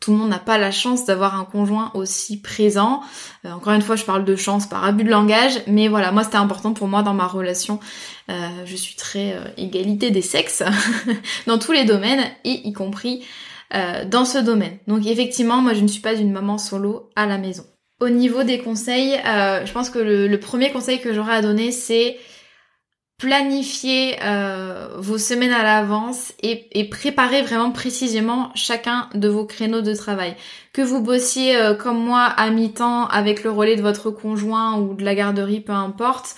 tout 0.02 0.12
le 0.12 0.18
monde 0.18 0.30
n'a 0.30 0.40
pas 0.40 0.58
la 0.58 0.72
chance 0.72 1.06
d'avoir 1.06 1.40
un 1.40 1.46
conjoint 1.46 1.92
aussi 1.94 2.42
présent. 2.42 3.02
Euh, 3.46 3.52
encore 3.52 3.72
une 3.72 3.82
fois, 3.82 3.96
je 3.96 4.04
parle 4.04 4.26
de 4.26 4.36
chance 4.36 4.68
par 4.68 4.84
abus 4.84 5.06
de 5.06 5.10
langage, 5.10 5.62
mais 5.68 5.88
voilà, 5.88 6.12
moi 6.12 6.26
c'était 6.26 6.36
important 6.36 6.74
pour 6.74 6.90
moi 6.90 7.02
dans 7.02 7.14
ma 7.14 7.28
relation. 7.28 7.80
je 8.66 8.76
suis 8.76 8.96
très 8.96 9.36
égalité 9.58 10.10
des 10.12 10.22
sexes 10.22 10.64
dans 11.48 11.58
tous 11.58 11.72
les 11.72 11.86
domaines 11.86 12.24
et 12.44 12.68
y 12.68 12.74
compris 12.74 13.24
euh, 13.74 14.04
dans 14.04 14.26
ce 14.26 14.38
domaine. 14.38 14.80
Donc 14.88 15.06
effectivement, 15.08 15.62
moi 15.62 15.74
je 15.74 15.80
ne 15.80 15.88
suis 15.88 16.02
pas 16.02 16.14
une 16.14 16.34
maman 16.34 16.58
solo 16.58 17.10
à 17.16 17.26
la 17.26 17.38
maison. 17.38 17.64
Au 18.02 18.10
niveau 18.10 18.44
des 18.44 18.60
conseils, 18.60 19.14
euh, 19.26 19.66
je 19.66 19.72
pense 19.72 19.90
que 19.90 20.00
le, 20.00 20.38
premier 20.40 20.72
conseil 20.72 21.00
que 21.00 21.14
j'aurais 21.14 21.36
à 21.36 21.42
donner, 21.42 21.72
c'est 21.72 22.18
planifier 23.22 24.18
euh, 24.24 24.90
vos 24.98 25.20
semaines 25.20 25.52
à 25.52 25.64
l'avance 25.64 26.34
et, 26.42 26.68
et, 26.78 26.90
préparer 26.90 27.44
vraiment 27.44 27.72
précisément 27.72 28.50
chacun 28.56 29.08
de 29.14 29.30
vos 29.30 29.46
créneaux 29.46 29.82
de 29.82 29.94
travail. 29.94 30.36
Que 30.74 30.82
vous 30.82 31.02
bossiez 31.02 31.56
comme 31.80 32.04
moi 32.04 32.24
à 32.24 32.50
mi-temps 32.50 33.06
avec 33.08 33.44
le 33.44 33.52
relais 33.52 33.76
de 33.76 33.82
votre 33.82 34.10
conjoint 34.10 34.78
ou 34.80 34.96
de 34.96 35.06
la 35.06 35.14
garderie, 35.14 35.60
peu 35.60 35.74
importe, 35.74 36.36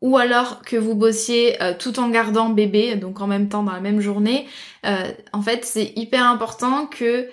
ou 0.00 0.16
alors 0.16 0.62
que 0.62 0.76
vous 0.76 0.94
bossiez 0.94 1.60
euh, 1.62 1.72
tout 1.76 1.98
en 1.98 2.08
gardant 2.08 2.50
bébé, 2.50 2.96
donc 2.96 3.20
en 3.20 3.26
même 3.26 3.48
temps 3.48 3.62
dans 3.62 3.72
la 3.72 3.80
même 3.80 4.00
journée, 4.00 4.46
euh, 4.84 5.10
en 5.32 5.42
fait 5.42 5.64
c'est 5.64 5.92
hyper 5.96 6.24
important 6.26 6.86
que 6.86 7.28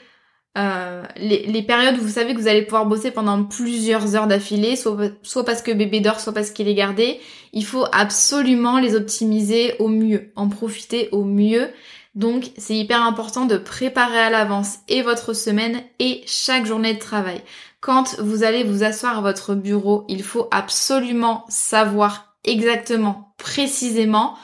euh, 0.56 1.04
les, 1.16 1.64
périodes 1.64 1.98
où 1.98 2.02
vous 2.02 2.10
savez 2.10 2.36
que 2.36 2.40
vous 2.40 2.48
allez 2.48 2.62
pouvoir 2.62 2.86
bosser 2.86 3.10
pendant 3.10 3.44
plusieurs 3.44 4.16
heures 4.16 4.28
d'affilée, 4.28 4.76
soit, 4.76 5.46
parce 5.46 5.64
que 5.64 5.72
bébé 5.72 6.00
dort, 6.00 6.20
soit 6.20 6.34
parce 6.34 6.52
qu'il 6.52 6.68
est 6.68 6.76
gardé, 6.76 7.20
il 7.54 7.66
faut 7.66 7.86
absolument 7.92 8.80
les 8.80 8.96
optimiser 8.96 9.76
au 9.80 9.88
mieux, 9.88 10.32
en 10.36 10.50
profiter 10.50 11.10
au 11.12 11.24
mieux. 11.24 11.70
Donc 12.14 12.52
c'est 12.58 12.76
hyper 12.76 13.02
important 13.02 13.46
de 13.46 13.58
préparer 13.58 14.20
à 14.20 14.30
l'avance 14.30 14.78
et 14.88 15.02
votre 15.02 15.34
semaine 15.34 15.82
et 15.98 16.22
chaque 16.28 16.68
journée 16.68 16.94
de 16.94 17.00
travail. 17.00 17.42
Quand 17.82 18.20
vous 18.20 18.44
allez 18.44 18.64
vous 18.64 18.84
asseoir 18.84 19.18
à 19.18 19.22
votre 19.22 19.56
bureau, 19.56 20.06
il 20.08 20.22
faut 20.22 20.48
absolument 20.52 21.46
savoir 21.50 22.36
exactement, 22.44 23.34
précisément 23.38 24.36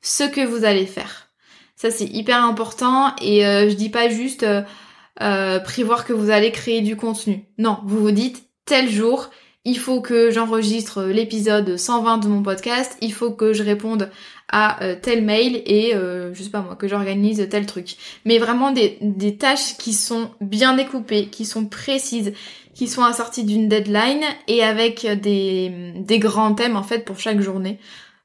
ce 0.00 0.22
que 0.22 0.46
vous 0.46 0.64
allez 0.64 0.86
faire. 0.86 1.28
Ça 1.74 1.90
c'est 1.90 2.06
hyper 2.06 2.42
important 2.44 3.14
et 3.20 3.44
euh, 3.44 3.68
je 3.68 3.74
dis 3.74 3.90
pas 3.90 4.08
juste 4.08 4.44
euh, 4.44 4.62
euh, 5.22 5.58
prévoir 5.60 6.04
que 6.04 6.12
vous 6.12 6.30
allez 6.30 6.52
créer 6.52 6.80
du 6.80 6.96
contenu. 6.96 7.44
Non, 7.58 7.78
vous 7.84 7.98
vous 7.98 8.10
dites 8.10 8.44
tel 8.64 8.90
jour, 8.90 9.30
il 9.64 9.78
faut 9.78 10.00
que 10.00 10.30
j'enregistre 10.30 11.04
l'épisode 11.04 11.76
120 11.76 12.18
de 12.18 12.28
mon 12.28 12.42
podcast, 12.42 12.96
il 13.00 13.12
faut 13.12 13.30
que 13.30 13.52
je 13.52 13.62
réponde 13.62 14.10
à 14.48 14.78
tel 15.02 15.24
mail 15.24 15.62
et 15.66 15.92
je 15.92 16.40
sais 16.40 16.50
pas 16.50 16.60
moi 16.60 16.76
que 16.76 16.86
j'organise 16.86 17.48
tel 17.50 17.66
truc. 17.66 17.96
Mais 18.24 18.38
vraiment 18.38 18.70
des, 18.70 18.96
des 19.00 19.36
tâches 19.36 19.76
qui 19.76 19.92
sont 19.92 20.30
bien 20.40 20.74
découpées, 20.76 21.26
qui 21.26 21.44
sont 21.44 21.66
précises, 21.66 22.32
qui 22.74 22.86
sont 22.86 23.02
assortis 23.02 23.42
d'une 23.42 23.68
deadline 23.68 24.22
et 24.46 24.62
avec 24.62 25.06
des, 25.20 25.94
des 25.96 26.18
grands 26.18 26.54
thèmes 26.54 26.76
en 26.76 26.84
fait 26.84 27.04
pour 27.04 27.18
chaque 27.18 27.40
journée. 27.40 27.80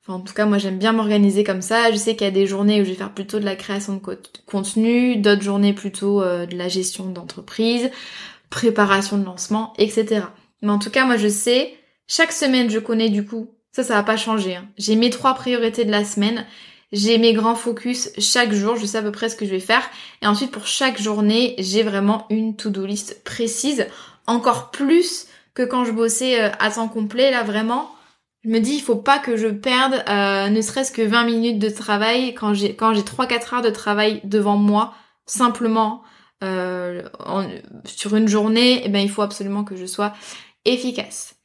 En 0.08 0.20
tout 0.20 0.34
cas, 0.34 0.46
moi 0.46 0.58
j'aime 0.58 0.80
bien 0.80 0.94
m'organiser 0.94 1.44
comme 1.44 1.62
ça. 1.62 1.92
Je 1.92 1.96
sais 1.96 2.16
qu'il 2.16 2.26
y 2.26 2.28
a 2.28 2.32
des 2.32 2.48
journées 2.48 2.82
où 2.82 2.86
je 2.86 2.90
vais 2.90 2.96
faire 2.96 3.14
plutôt 3.14 3.40
de 3.40 3.46
la 3.46 3.56
création 3.56 3.94
de 3.94 4.02
contenu, 4.46 5.16
d'autres 5.18 5.44
journées 5.44 5.74
plutôt 5.74 6.22
euh, 6.22 6.46
de 6.46 6.58
la 6.58 6.68
gestion 6.68 7.06
d'entreprise, 7.06 7.92
préparation 8.50 9.18
de 9.18 9.26
lancement, 9.26 9.74
etc. 9.78 10.26
Mais 10.62 10.72
en 10.72 10.80
tout 10.80 10.90
cas, 10.90 11.06
moi 11.06 11.18
je 11.18 11.28
sais, 11.28 11.74
chaque 12.08 12.32
semaine 12.32 12.70
je 12.70 12.80
connais 12.80 13.10
du 13.10 13.26
coup, 13.26 13.52
ça 13.72 13.84
ça 13.84 13.94
va 13.94 14.04
pas 14.04 14.18
changer. 14.18 14.56
Hein. 14.56 14.68
J'ai 14.78 14.96
mes 14.96 15.12
trois 15.12 15.36
priorités 15.36 15.86
de 15.86 15.92
la 15.92 16.04
semaine. 16.04 16.46
J'ai 16.92 17.18
mes 17.18 17.32
grands 17.32 17.56
focus 17.56 18.10
chaque 18.18 18.52
jour, 18.52 18.76
je 18.76 18.86
sais 18.86 18.98
à 18.98 19.02
peu 19.02 19.14
près 19.14 19.30
ce 19.30 19.38
que 19.38 19.46
je 19.46 19.52
vais 19.52 19.62
faire. 19.62 19.84
Et 20.22 20.28
ensuite, 20.28 20.52
pour 20.52 20.68
chaque 20.68 21.02
journée, 21.02 21.56
j'ai 21.58 21.84
vraiment 21.84 22.26
une 22.30 22.58
to-do 22.58 22.86
list 22.86 23.24
précise 23.24 23.88
encore 24.28 24.72
plus 24.72 25.28
que 25.54 25.64
quand 25.64 25.86
je 25.86 25.92
bossais 25.92 26.42
euh, 26.42 26.50
à 26.60 26.70
temps 26.72 26.90
complet, 26.90 27.32
là 27.32 27.44
vraiment, 27.44 27.92
je 28.44 28.50
me 28.50 28.60
dis 28.60 28.74
il 28.74 28.82
faut 28.82 28.96
pas 28.96 29.20
que 29.20 29.38
je 29.38 29.48
perde 29.48 30.04
euh, 30.10 30.50
ne 30.50 30.62
serait-ce 30.62 30.92
que 30.92 31.02
20 31.02 31.26
minutes 31.26 31.60
de 31.60 31.70
travail 31.70 32.34
quand 32.34 32.54
j'ai 32.54 32.76
quand 32.76 32.94
j'ai 32.94 33.04
3 33.04 33.28
4 33.28 33.54
heures 33.54 33.62
de 33.62 33.70
travail 33.70 34.22
devant 34.24 34.58
moi 34.58 34.94
simplement 35.26 36.04
euh, 36.44 37.04
sur 37.86 38.16
une 38.16 38.28
journée, 38.28 38.82
eh 38.84 38.90
ben 38.90 39.00
il 39.00 39.10
faut 39.10 39.22
absolument 39.22 39.64
que 39.64 39.76
je 39.76 39.86
sois 39.86 40.14
efficace. 40.66 41.36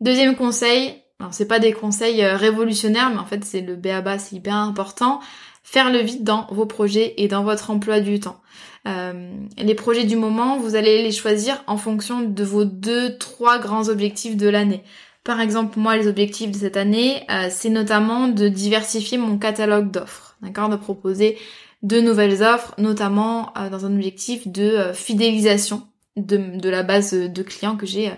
Deuxième 0.00 0.36
conseil, 0.36 1.02
alors 1.18 1.32
c'est 1.32 1.48
pas 1.48 1.58
des 1.58 1.72
conseils 1.72 2.22
révolutionnaires 2.24 3.10
mais 3.10 3.18
en 3.18 3.24
fait 3.24 3.44
c'est 3.44 3.62
le 3.62 3.76
BABA, 3.76 4.18
c'est 4.18 4.36
hyper 4.36 4.54
important, 4.54 5.20
faire 5.62 5.90
le 5.90 5.98
vide 5.98 6.24
dans 6.24 6.46
vos 6.50 6.66
projets 6.66 7.14
et 7.16 7.26
dans 7.26 7.42
votre 7.42 7.70
emploi 7.70 8.00
du 8.00 8.20
temps. 8.20 8.40
Euh, 8.86 9.32
les 9.56 9.74
projets 9.74 10.04
du 10.04 10.16
moment, 10.16 10.58
vous 10.58 10.76
allez 10.76 11.02
les 11.02 11.12
choisir 11.12 11.62
en 11.66 11.76
fonction 11.76 12.20
de 12.20 12.44
vos 12.44 12.64
deux, 12.64 13.16
trois 13.16 13.58
grands 13.58 13.88
objectifs 13.88 14.36
de 14.36 14.48
l'année. 14.48 14.84
Par 15.24 15.40
exemple, 15.40 15.78
moi, 15.78 15.96
les 15.96 16.06
objectifs 16.06 16.50
de 16.50 16.58
cette 16.58 16.76
année, 16.76 17.22
euh, 17.30 17.48
c'est 17.50 17.70
notamment 17.70 18.28
de 18.28 18.48
diversifier 18.48 19.18
mon 19.18 19.38
catalogue 19.38 19.90
d'offres, 19.90 20.36
d'accord, 20.42 20.68
de 20.68 20.76
proposer 20.76 21.38
de 21.82 22.00
nouvelles 22.00 22.42
offres, 22.42 22.74
notamment 22.78 23.52
euh, 23.58 23.68
dans 23.70 23.86
un 23.86 23.94
objectif 23.94 24.46
de 24.46 24.92
fidélisation 24.94 25.82
de, 26.16 26.58
de, 26.58 26.68
la 26.68 26.82
base 26.82 27.12
de 27.12 27.42
clients 27.42 27.76
que 27.76 27.86
j'ai 27.86 28.12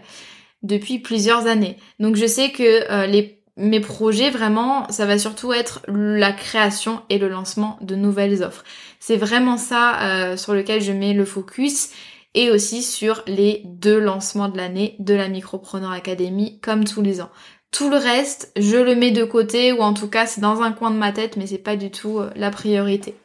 depuis 0.63 0.99
plusieurs 0.99 1.47
années. 1.47 1.77
Donc 1.99 2.17
je 2.17 2.27
sais 2.27 2.51
que 2.51 3.07
les 3.07 3.37
mes 3.57 3.81
projets 3.81 4.31
vraiment, 4.31 4.89
ça 4.91 5.07
va 5.07 5.19
surtout 5.19 5.53
être 5.53 5.81
la 5.89 6.33
création 6.33 7.03
et 7.09 7.19
le 7.19 7.29
lancement 7.29 7.79
de 7.81 7.97
nouvelles 7.97 8.43
offres. 8.43 8.65
C'est 9.01 9.17
vraiment 9.17 9.57
ça 9.57 10.01
euh, 10.03 10.37
sur 10.37 10.55
lequel 10.55 10.83
je 10.83 10.93
mets 10.93 11.15
le 11.15 11.25
focus 11.25 11.91
et 12.37 12.51
aussi 12.51 12.83
sur 12.83 13.23
les 13.27 13.63
deux 13.65 13.99
lancements 13.99 14.49
de 14.49 14.57
l'année 14.57 14.95
de 15.01 15.15
la 15.15 15.29
Micropreneur 15.29 15.91
Academy 15.91 16.61
comme 16.61 16.85
tous 16.85 17.03
les 17.03 17.21
ans. 17.21 17.31
Tout 17.73 17.91
le 17.91 17.97
reste, 17.97 18.53
je 18.57 18.77
le 18.77 18.95
mets 18.95 19.11
de 19.11 19.25
côté 19.25 19.73
ou 19.73 19.81
en 19.81 19.93
tout 19.93 20.09
cas 20.09 20.27
c'est 20.27 20.41
dans 20.41 20.63
un 20.63 20.71
coin 20.71 20.93
de 20.93 20.97
ma 20.97 21.11
tête 21.11 21.37
mais 21.37 21.49
c'est 21.49 21.59
pas 21.59 21.77
du 21.77 21.91
tout 21.91 22.21
euh, 22.21 22.31
la 22.37 22.51
priorité. 22.51 23.17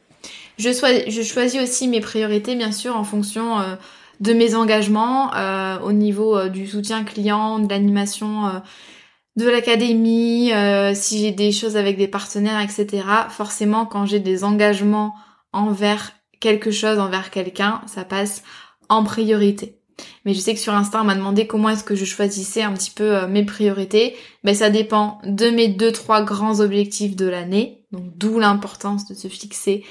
Je, 0.58 0.72
choisis 1.24 1.62
aussi 1.62 1.88
mes 1.88 2.02
priorités 2.02 2.56
bien 2.56 2.72
sûr 2.72 2.96
en 2.96 3.04
fonction 3.04 3.60
euh, 3.60 3.76
de 4.20 4.34
mes 4.34 4.56
engagements 4.56 5.32
au 5.84 5.92
niveau 5.92 6.48
du 6.48 6.68
soutien 6.68 7.04
client, 7.04 7.58
de 7.58 7.68
l'animation 7.68 8.62
de 9.36 9.50
l'académie, 9.50 10.52
euh, 10.54 10.94
si 10.94 11.20
j'ai 11.20 11.32
des 11.32 11.52
choses 11.52 11.78
avec 11.78 11.98
des 11.98 12.08
partenaires, 12.08 12.60
etc. 12.60 13.04
Forcément, 13.30 13.86
quand 13.86 14.06
j'ai 14.06 14.20
des 14.20 14.44
engagements 14.44 15.16
envers 15.54 16.12
quelque 16.40 16.72
chose, 16.72 17.00
envers 17.00 17.32
quelqu'un, 17.32 17.82
ça 17.88 18.04
passe 18.04 18.44
en 18.92 19.04
priorité. 19.04 19.78
Mais 20.26 20.34
je 20.34 20.40
sais 20.40 20.54
que 20.54 20.60
sur 20.60 20.74
Insta, 20.74 21.02
on 21.02 21.06
m'a 21.06 21.16
demandé 21.16 21.48
comment 21.48 21.70
est-ce 21.70 21.84
que 21.84 21.96
je 21.96 22.06
choisissais 22.06 22.62
un 22.62 22.74
petit 22.74 22.92
peu 22.92 23.16
euh, 23.16 23.28
mes 23.28 23.46
priorités. 23.46 24.16
Ben, 24.44 24.54
ça 24.54 24.70
dépend 24.70 25.20
de 25.26 25.50
mes 25.50 25.68
deux, 25.68 25.92
trois 25.92 26.24
grands 26.24 26.60
objectifs 26.60 27.16
de 27.16 27.26
l'année. 27.26 27.86
Donc, 27.92 28.18
d'où 28.18 28.40
l'importance 28.40 29.08
de 29.08 29.16
se 29.16 29.28
fixer 29.28 29.84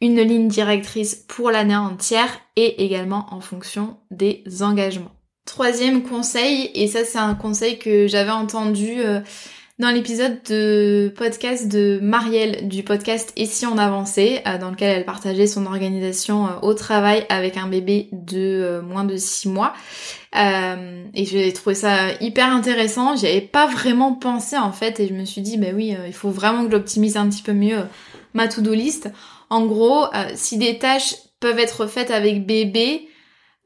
une 0.00 0.20
ligne 0.20 0.48
directrice 0.48 1.14
pour 1.14 1.50
l'année 1.50 1.76
entière 1.76 2.28
et 2.56 2.84
également 2.84 3.26
en 3.30 3.40
fonction 3.40 3.96
des 4.10 4.44
engagements. 4.60 5.12
Troisième 5.46 6.02
conseil, 6.02 6.70
et 6.74 6.88
ça 6.88 7.04
c'est 7.04 7.18
un 7.18 7.34
conseil 7.34 7.78
que 7.78 8.06
j'avais 8.06 8.32
entendu 8.32 8.98
euh, 8.98 9.20
dans 9.78 9.90
l'épisode 9.90 10.38
de 10.48 11.12
podcast 11.14 11.68
de 11.68 11.98
Marielle 12.00 12.66
du 12.66 12.82
podcast 12.82 13.30
Et 13.36 13.44
si 13.44 13.66
on 13.66 13.76
avançait, 13.76 14.42
euh, 14.46 14.56
dans 14.56 14.70
lequel 14.70 14.96
elle 14.96 15.04
partageait 15.04 15.46
son 15.46 15.66
organisation 15.66 16.46
euh, 16.46 16.50
au 16.62 16.72
travail 16.72 17.26
avec 17.28 17.58
un 17.58 17.68
bébé 17.68 18.08
de 18.12 18.80
moins 18.80 19.04
de 19.04 19.16
6 19.16 19.48
mois. 19.48 19.74
et 20.34 21.24
j'ai 21.24 21.52
trouvé 21.52 21.74
ça 21.74 22.12
hyper 22.20 22.50
intéressant, 22.50 23.16
j'y 23.16 23.26
avais 23.26 23.42
pas 23.42 23.66
vraiment 23.66 24.14
pensé 24.14 24.56
en 24.56 24.72
fait 24.72 24.98
et 24.98 25.08
je 25.08 25.14
me 25.14 25.24
suis 25.24 25.42
dit 25.42 25.58
bah 25.58 25.68
oui, 25.74 25.94
il 26.06 26.12
faut 26.12 26.30
vraiment 26.30 26.64
que 26.64 26.72
j'optimise 26.72 27.16
un 27.16 27.28
petit 27.28 27.42
peu 27.42 27.52
mieux 27.52 27.80
ma 28.32 28.48
to-do 28.48 28.72
list. 28.72 29.10
En 29.50 29.66
gros, 29.66 30.06
si 30.34 30.58
des 30.58 30.78
tâches 30.78 31.14
peuvent 31.40 31.58
être 31.58 31.86
faites 31.86 32.10
avec 32.10 32.46
bébé, 32.46 33.08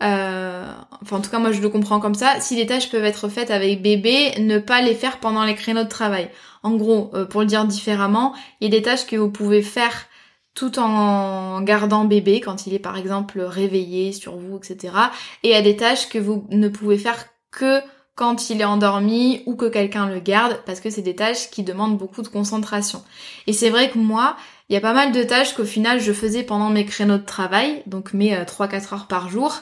euh, 0.02 0.72
enfin 1.02 1.18
en 1.18 1.20
tout 1.20 1.30
cas 1.30 1.38
moi 1.38 1.52
je 1.52 1.60
le 1.60 1.68
comprends 1.68 2.00
comme 2.00 2.14
ça, 2.14 2.40
si 2.40 2.56
les 2.56 2.66
tâches 2.66 2.90
peuvent 2.90 3.04
être 3.04 3.28
faites 3.28 3.50
avec 3.50 3.82
bébé, 3.82 4.32
ne 4.38 4.58
pas 4.58 4.80
les 4.80 4.94
faire 4.94 5.18
pendant 5.18 5.44
les 5.44 5.54
créneaux 5.54 5.84
de 5.84 5.88
travail. 5.88 6.30
En 6.62 6.72
gros, 6.72 7.10
euh, 7.14 7.24
pour 7.24 7.40
le 7.40 7.46
dire 7.46 7.64
différemment, 7.64 8.34
il 8.60 8.64
y 8.64 8.74
a 8.74 8.78
des 8.78 8.82
tâches 8.82 9.06
que 9.06 9.16
vous 9.16 9.30
pouvez 9.30 9.62
faire 9.62 10.06
tout 10.54 10.78
en 10.78 11.60
gardant 11.62 12.04
bébé 12.04 12.40
quand 12.40 12.66
il 12.66 12.74
est 12.74 12.80
par 12.80 12.96
exemple 12.96 13.40
réveillé 13.40 14.12
sur 14.12 14.36
vous, 14.36 14.58
etc. 14.58 14.94
Et 15.42 15.50
il 15.50 15.52
y 15.52 15.54
a 15.54 15.62
des 15.62 15.76
tâches 15.76 16.08
que 16.08 16.18
vous 16.18 16.46
ne 16.50 16.68
pouvez 16.68 16.98
faire 16.98 17.26
que 17.50 17.80
quand 18.14 18.50
il 18.50 18.60
est 18.60 18.64
endormi 18.64 19.42
ou 19.46 19.54
que 19.54 19.66
quelqu'un 19.66 20.06
le 20.06 20.20
garde 20.20 20.60
parce 20.66 20.80
que 20.80 20.90
c'est 20.90 21.02
des 21.02 21.14
tâches 21.14 21.50
qui 21.50 21.62
demandent 21.62 21.96
beaucoup 21.96 22.22
de 22.22 22.28
concentration. 22.28 23.02
Et 23.46 23.52
c'est 23.52 23.70
vrai 23.70 23.90
que 23.90 23.98
moi, 23.98 24.36
il 24.70 24.74
y 24.74 24.76
a 24.76 24.80
pas 24.80 24.92
mal 24.92 25.10
de 25.10 25.24
tâches 25.24 25.52
qu'au 25.54 25.64
final 25.64 26.00
je 26.00 26.12
faisais 26.12 26.44
pendant 26.44 26.70
mes 26.70 26.84
créneaux 26.84 27.18
de 27.18 27.24
travail, 27.24 27.82
donc 27.86 28.14
mes 28.14 28.36
3-4 28.36 28.36
euh, 28.36 28.94
heures 28.94 29.06
par 29.08 29.28
jour, 29.28 29.52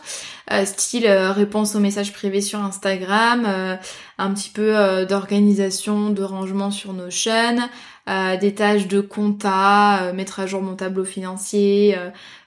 euh, 0.52 0.66
style 0.66 1.06
euh, 1.06 1.32
réponse 1.32 1.74
aux 1.74 1.80
messages 1.80 2.12
privés 2.12 2.42
sur 2.42 2.62
Instagram, 2.62 3.78
un 4.18 4.34
petit 4.34 4.50
peu 4.50 5.06
d'organisation, 5.06 6.10
de 6.10 6.22
rangement 6.22 6.70
sur 6.70 6.92
nos 6.92 7.08
chaînes, 7.08 7.68
des 8.06 8.54
tâches 8.54 8.86
de 8.86 9.00
compta, 9.00 10.12
mettre 10.12 10.40
à 10.40 10.46
jour 10.46 10.60
mon 10.60 10.74
tableau 10.74 11.04
financier, 11.04 11.96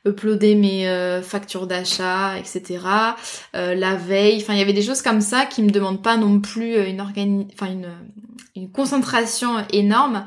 uploader 0.06 0.56
mes 0.56 1.22
factures 1.24 1.65
d'achat, 1.65 2.38
etc. 2.38 2.80
la 3.53 3.96
veille, 3.96 4.38
enfin 4.41 4.53
il 4.53 4.60
y 4.60 4.62
avait 4.62 4.74
des 4.74 4.82
choses 4.82 5.01
comme 5.01 5.22
ça 5.22 5.46
qui 5.46 5.63
me 5.63 5.72
demandent 5.72 6.03
pas 6.03 6.18
non 6.18 6.39
plus 6.39 6.77
une 6.88 7.00
organi 7.00 7.48
enfin 7.53 7.72
une, 7.72 7.89
une 8.56 8.70
concentration 8.70 9.65
énorme 9.72 10.25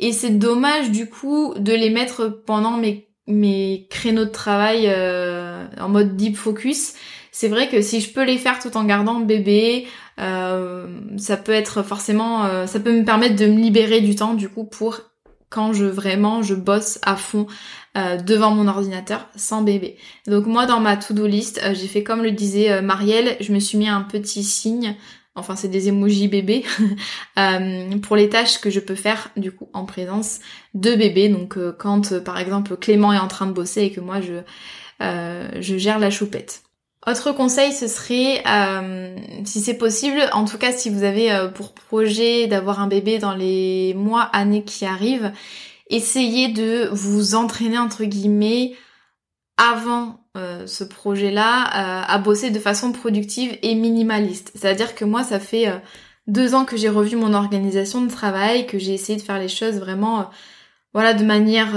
et 0.00 0.12
c'est 0.12 0.30
dommage 0.30 0.90
du 0.90 1.08
coup 1.08 1.54
de 1.56 1.72
les 1.72 1.90
mettre 1.90 2.42
pendant 2.46 2.78
mes, 2.78 3.08
mes 3.26 3.86
créneaux 3.90 4.24
de 4.24 4.30
travail 4.30 4.86
euh, 4.88 5.66
en 5.78 5.88
mode 5.90 6.16
deep 6.16 6.36
focus. 6.36 6.94
C'est 7.32 7.48
vrai 7.48 7.68
que 7.68 7.80
si 7.82 8.00
je 8.00 8.12
peux 8.12 8.24
les 8.24 8.38
faire 8.38 8.58
tout 8.58 8.76
en 8.76 8.84
gardant 8.84 9.20
bébé, 9.20 9.86
euh, 10.18 10.88
ça 11.18 11.36
peut 11.36 11.52
être 11.52 11.82
forcément, 11.82 12.46
euh, 12.46 12.66
ça 12.66 12.80
peut 12.80 12.98
me 12.98 13.04
permettre 13.04 13.36
de 13.36 13.46
me 13.46 13.60
libérer 13.60 14.00
du 14.00 14.16
temps 14.16 14.34
du 14.34 14.48
coup 14.48 14.64
pour 14.64 15.02
quand 15.50 15.72
je 15.72 15.84
vraiment 15.84 16.42
je 16.42 16.54
bosse 16.54 16.98
à 17.02 17.16
fond 17.16 17.46
devant 18.24 18.52
mon 18.52 18.68
ordinateur 18.68 19.28
sans 19.34 19.62
bébé. 19.62 19.96
Donc 20.28 20.46
moi 20.46 20.64
dans 20.64 20.78
ma 20.78 20.96
to-do 20.96 21.26
list, 21.26 21.60
j'ai 21.72 21.88
fait 21.88 22.04
comme 22.04 22.22
le 22.22 22.30
disait 22.30 22.80
Marielle, 22.82 23.36
je 23.40 23.52
me 23.52 23.58
suis 23.58 23.76
mis 23.76 23.88
un 23.88 24.02
petit 24.02 24.44
signe 24.44 24.94
enfin 25.40 25.56
c'est 25.56 25.68
des 25.68 25.88
emojis 25.88 26.28
bébés, 26.28 26.64
euh, 27.38 27.98
pour 27.98 28.16
les 28.16 28.28
tâches 28.28 28.60
que 28.60 28.70
je 28.70 28.80
peux 28.80 28.94
faire 28.94 29.30
du 29.36 29.52
coup 29.52 29.68
en 29.72 29.84
présence 29.84 30.38
de 30.74 30.94
bébé. 30.94 31.28
Donc 31.28 31.56
euh, 31.56 31.74
quand 31.76 32.12
euh, 32.12 32.20
par 32.20 32.38
exemple 32.38 32.76
Clément 32.76 33.12
est 33.12 33.18
en 33.18 33.28
train 33.28 33.46
de 33.46 33.52
bosser 33.52 33.82
et 33.82 33.92
que 33.92 34.00
moi 34.00 34.20
je, 34.20 34.42
je 35.00 35.78
gère 35.78 35.98
la 35.98 36.10
choupette. 36.10 36.62
Autre 37.06 37.32
conseil, 37.32 37.72
ce 37.72 37.88
serait, 37.88 38.44
si 39.46 39.62
c'est 39.62 39.78
possible, 39.78 40.20
en 40.34 40.44
tout 40.44 40.58
cas 40.58 40.70
si 40.70 40.90
vous 40.90 41.02
avez 41.02 41.48
pour 41.54 41.72
projet 41.72 42.46
d'avoir 42.46 42.78
un 42.78 42.86
bébé 42.86 43.18
dans 43.18 43.34
les 43.34 43.94
mois, 43.94 44.24
années 44.34 44.64
qui 44.64 44.84
arrivent, 44.84 45.32
essayez 45.88 46.48
de 46.48 46.90
vous 46.92 47.34
entraîner 47.34 47.78
entre 47.78 48.04
guillemets 48.04 48.74
avant 49.56 50.19
euh, 50.36 50.64
ce 50.68 50.84
projet-là 50.84 51.64
euh, 51.64 52.04
à 52.06 52.18
bosser 52.18 52.50
de 52.50 52.60
façon 52.60 52.92
productive 52.92 53.58
et 53.62 53.74
minimaliste. 53.74 54.52
C'est-à-dire 54.54 54.94
que 54.94 55.04
moi, 55.04 55.24
ça 55.24 55.40
fait 55.40 55.66
euh, 55.66 55.74
deux 56.28 56.54
ans 56.54 56.64
que 56.64 56.76
j'ai 56.76 56.88
revu 56.88 57.16
mon 57.16 57.34
organisation 57.34 58.00
de 58.00 58.08
travail, 58.08 58.64
que 58.68 58.78
j'ai 58.78 58.94
essayé 58.94 59.18
de 59.18 59.24
faire 59.24 59.40
les 59.40 59.48
choses 59.48 59.80
vraiment, 59.80 60.30
voilà, 60.94 61.14
de 61.14 61.24
manière 61.24 61.72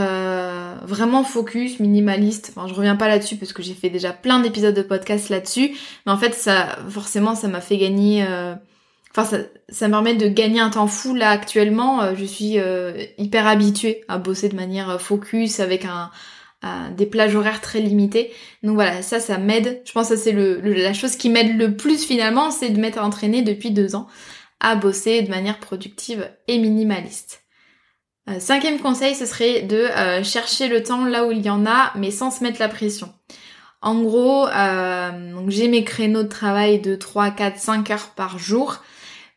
vraiment 0.86 1.24
focus, 1.24 1.80
minimaliste. 1.80 2.54
Enfin, 2.56 2.68
je 2.68 2.76
reviens 2.76 2.96
pas 2.96 3.08
là-dessus 3.08 3.38
parce 3.38 3.54
que 3.54 3.64
j'ai 3.64 3.74
fait 3.74 3.90
déjà 3.90 4.14
plein 4.14 4.40
d'épisodes 4.40 4.76
de 4.76 4.84
podcast 4.84 5.30
là-dessus, 5.30 5.72
mais 6.06 6.12
en 6.12 6.18
fait, 6.18 6.36
ça, 6.36 6.78
forcément, 6.90 7.34
ça 7.34 7.48
m'a 7.48 7.62
fait 7.62 7.78
gagner. 7.78 8.24
Enfin, 9.10 9.26
ça, 9.26 9.38
ça 9.70 9.88
me 9.88 9.94
permet 9.94 10.14
de 10.14 10.28
gagner 10.28 10.60
un 10.60 10.70
temps 10.70 10.88
fou 10.88 11.16
là 11.16 11.32
actuellement. 11.32 12.14
je 12.16 12.26
suis 12.26 12.58
hyper 13.18 13.48
habituée 13.48 14.04
à 14.08 14.20
bosser 14.20 14.50
de 14.50 14.56
manière 14.56 15.02
focus 15.02 15.60
avec 15.60 15.86
un 15.86 16.12
des 16.96 17.06
plages 17.06 17.36
horaires 17.36 17.62
très 17.62 17.80
limitées. 17.80 18.32
Donc 18.64 18.76
voilà, 18.76 19.02
ça, 19.02 19.20
ça 19.20 19.38
m'aide. 19.38 19.82
Je 19.86 19.92
pense 19.92 20.10
que 20.10 20.16
c'est 20.16 20.32
le, 20.32 20.62
la 20.62 20.94
chose 20.94 21.16
qui 21.18 21.30
m'aide 21.30 21.58
le 21.58 21.76
plus 21.76 22.06
finalement, 22.06 22.52
c'est 22.52 22.70
de 22.70 22.80
m'être 22.80 23.00
entraînée 23.00 23.42
depuis 23.42 23.72
deux 23.72 23.96
ans 23.96 24.08
à 24.60 24.76
bosser 24.76 25.22
de 25.22 25.30
manière 25.30 25.60
productive 25.60 26.30
et 26.48 26.58
minimaliste. 26.58 27.44
Euh, 28.30 28.40
cinquième 28.40 28.80
conseil, 28.80 29.14
ce 29.16 29.26
serait 29.26 29.64
de 29.64 29.76
euh, 29.76 30.24
chercher 30.24 30.70
le 30.70 30.82
temps 30.82 31.06
là 31.06 31.26
où 31.26 31.32
il 31.32 31.42
y 31.42 31.50
en 31.50 31.66
a, 31.66 31.92
mais 31.96 32.10
sans 32.10 32.32
se 32.32 32.44
mettre 32.44 32.60
la 32.60 32.70
pression. 32.70 33.14
En 33.82 34.02
gros, 34.02 34.48
euh, 34.48 35.44
j'ai 35.50 35.68
mes 35.68 35.84
créneaux 35.84 36.24
de 36.24 36.30
travail 36.30 36.80
de 36.80 36.96
3, 36.96 37.32
4, 37.32 37.58
5 37.58 37.92
heures 37.92 38.10
par 38.16 38.40
jour. 38.40 38.82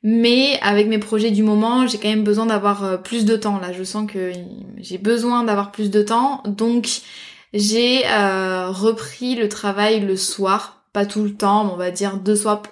Mais 0.09 0.57
avec 0.63 0.87
mes 0.87 1.01
projets 1.01 1.33
du 1.33 1.43
moment, 1.43 1.89
j'ai 1.89 1.99
quand 1.99 2.09
même 2.09 2.23
besoin 2.23 2.47
d'avoir 2.47 2.85
euh, 2.85 2.97
plus 2.97 3.25
de 3.25 3.35
temps. 3.35 3.59
Là, 3.59 3.73
je 3.73 3.83
sens 3.83 4.09
que 4.09 4.31
j'ai 4.79 4.99
besoin 4.99 5.43
d'avoir 5.43 5.73
plus 5.73 5.91
de 5.91 6.01
temps. 6.01 6.45
Donc, 6.47 7.01
j'ai 7.53 8.07
euh, 8.07 8.71
repris 8.71 9.35
le 9.35 9.49
travail 9.49 9.99
le 9.99 10.17
soir. 10.17 10.76
Pas 10.97 11.05
tout 11.05 11.25
le 11.25 11.35
temps, 11.35 11.71
on 11.71 11.77
va 11.77 11.91
dire 11.91 12.17
deux 12.17 12.35
soirs, 12.37 12.63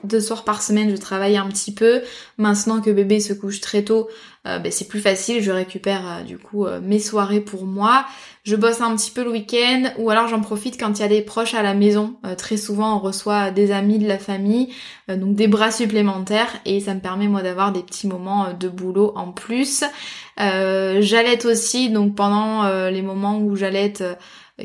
par 0.47 0.63
semaine, 0.63 0.89
je 0.89 0.97
travaille 0.97 1.37
un 1.37 1.47
petit 1.47 1.75
peu. 1.75 2.01
Maintenant 2.39 2.81
que 2.81 2.89
bébé 2.89 3.21
se 3.21 3.35
couche 3.35 3.61
très 3.61 3.83
tôt, 3.85 4.09
euh, 4.47 4.59
ben, 4.59 4.73
c'est 4.73 4.89
plus 4.89 5.01
facile. 5.01 5.43
Je 5.43 5.51
récupère 5.51 6.25
du 6.27 6.39
coup 6.39 6.67
mes 6.81 7.01
soirées 7.01 7.43
pour 7.43 7.67
moi 7.67 8.07
je 8.45 8.57
bosse 8.57 8.83
un 8.83 8.95
petit 8.95 9.11
peu 9.11 9.25
le 9.25 9.31
week-end 9.31 9.85
ou 9.97 10.11
alors 10.11 10.29
j'en 10.29 10.43
profite 10.43 10.79
quand 10.79 10.99
il 10.99 11.03
y 11.03 11.05
a 11.05 11.09
des 11.09 11.23
proches 11.23 11.55
à 11.55 11.63
la 11.63 11.73
maison. 11.73 12.17
Euh, 12.27 12.35
très 12.35 12.59
souvent 12.59 12.97
on 12.97 12.99
reçoit 12.99 13.51
des 13.51 13.73
amis 13.73 13.99
de 13.99 14.07
la 14.07 14.19
famille, 14.19 14.69
euh, 15.11 15.17
donc 15.17 15.35
des 15.35 15.49
bras 15.49 15.71
supplémentaires 15.71 16.53
et 16.67 16.81
ça 16.81 16.95
me 16.95 17.01
permet 17.01 17.27
moi 17.27 17.41
d'avoir 17.41 17.73
des 17.73 17.83
petits 17.83 18.07
moments 18.07 18.47
euh, 18.47 18.53
de 18.53 18.69
boulot 18.69 19.13
en 19.17 19.33
plus. 19.33 19.83
j'allaite 20.37 21.47
aussi, 21.47 21.89
donc 21.89 22.15
pendant 22.15 22.65
les 22.89 23.03
moments 23.03 23.39
où 23.39 23.55
j'allaite 23.55 24.03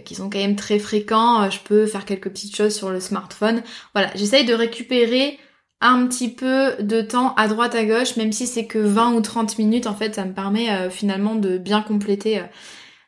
qui 0.06 0.16
sont 0.16 0.30
quand 0.30 0.40
même 0.40 0.56
très 0.56 0.80
fréquents, 0.80 1.50
je 1.50 1.60
peux 1.60 1.86
faire 1.86 2.06
quelques 2.06 2.30
petites 2.30 2.56
choses 2.56 2.76
sur 2.76 2.90
le 2.90 3.00
smartphone. 3.00 3.64
Voilà, 3.94 4.12
j'essaye 4.16 4.46
de 4.46 4.54
récupérer 4.54 5.40
un 5.82 6.08
petit 6.08 6.30
peu 6.30 6.76
de 6.80 7.02
temps 7.02 7.34
à 7.36 7.48
droite 7.48 7.76
à 7.76 7.86
gauche, 7.86 8.16
même 8.18 8.32
si 8.32 8.48
c'est 8.48 8.66
que 8.68 8.80
20 8.80 9.14
ou 9.14 9.22
30 9.22 9.58
minutes, 9.58 9.88
en 9.88 9.96
fait, 9.96 10.16
ça 10.16 10.26
me 10.26 10.34
permet 10.34 10.90
finalement 10.90 11.36
de 11.36 11.58
bien 11.58 11.82
compléter 11.82 12.42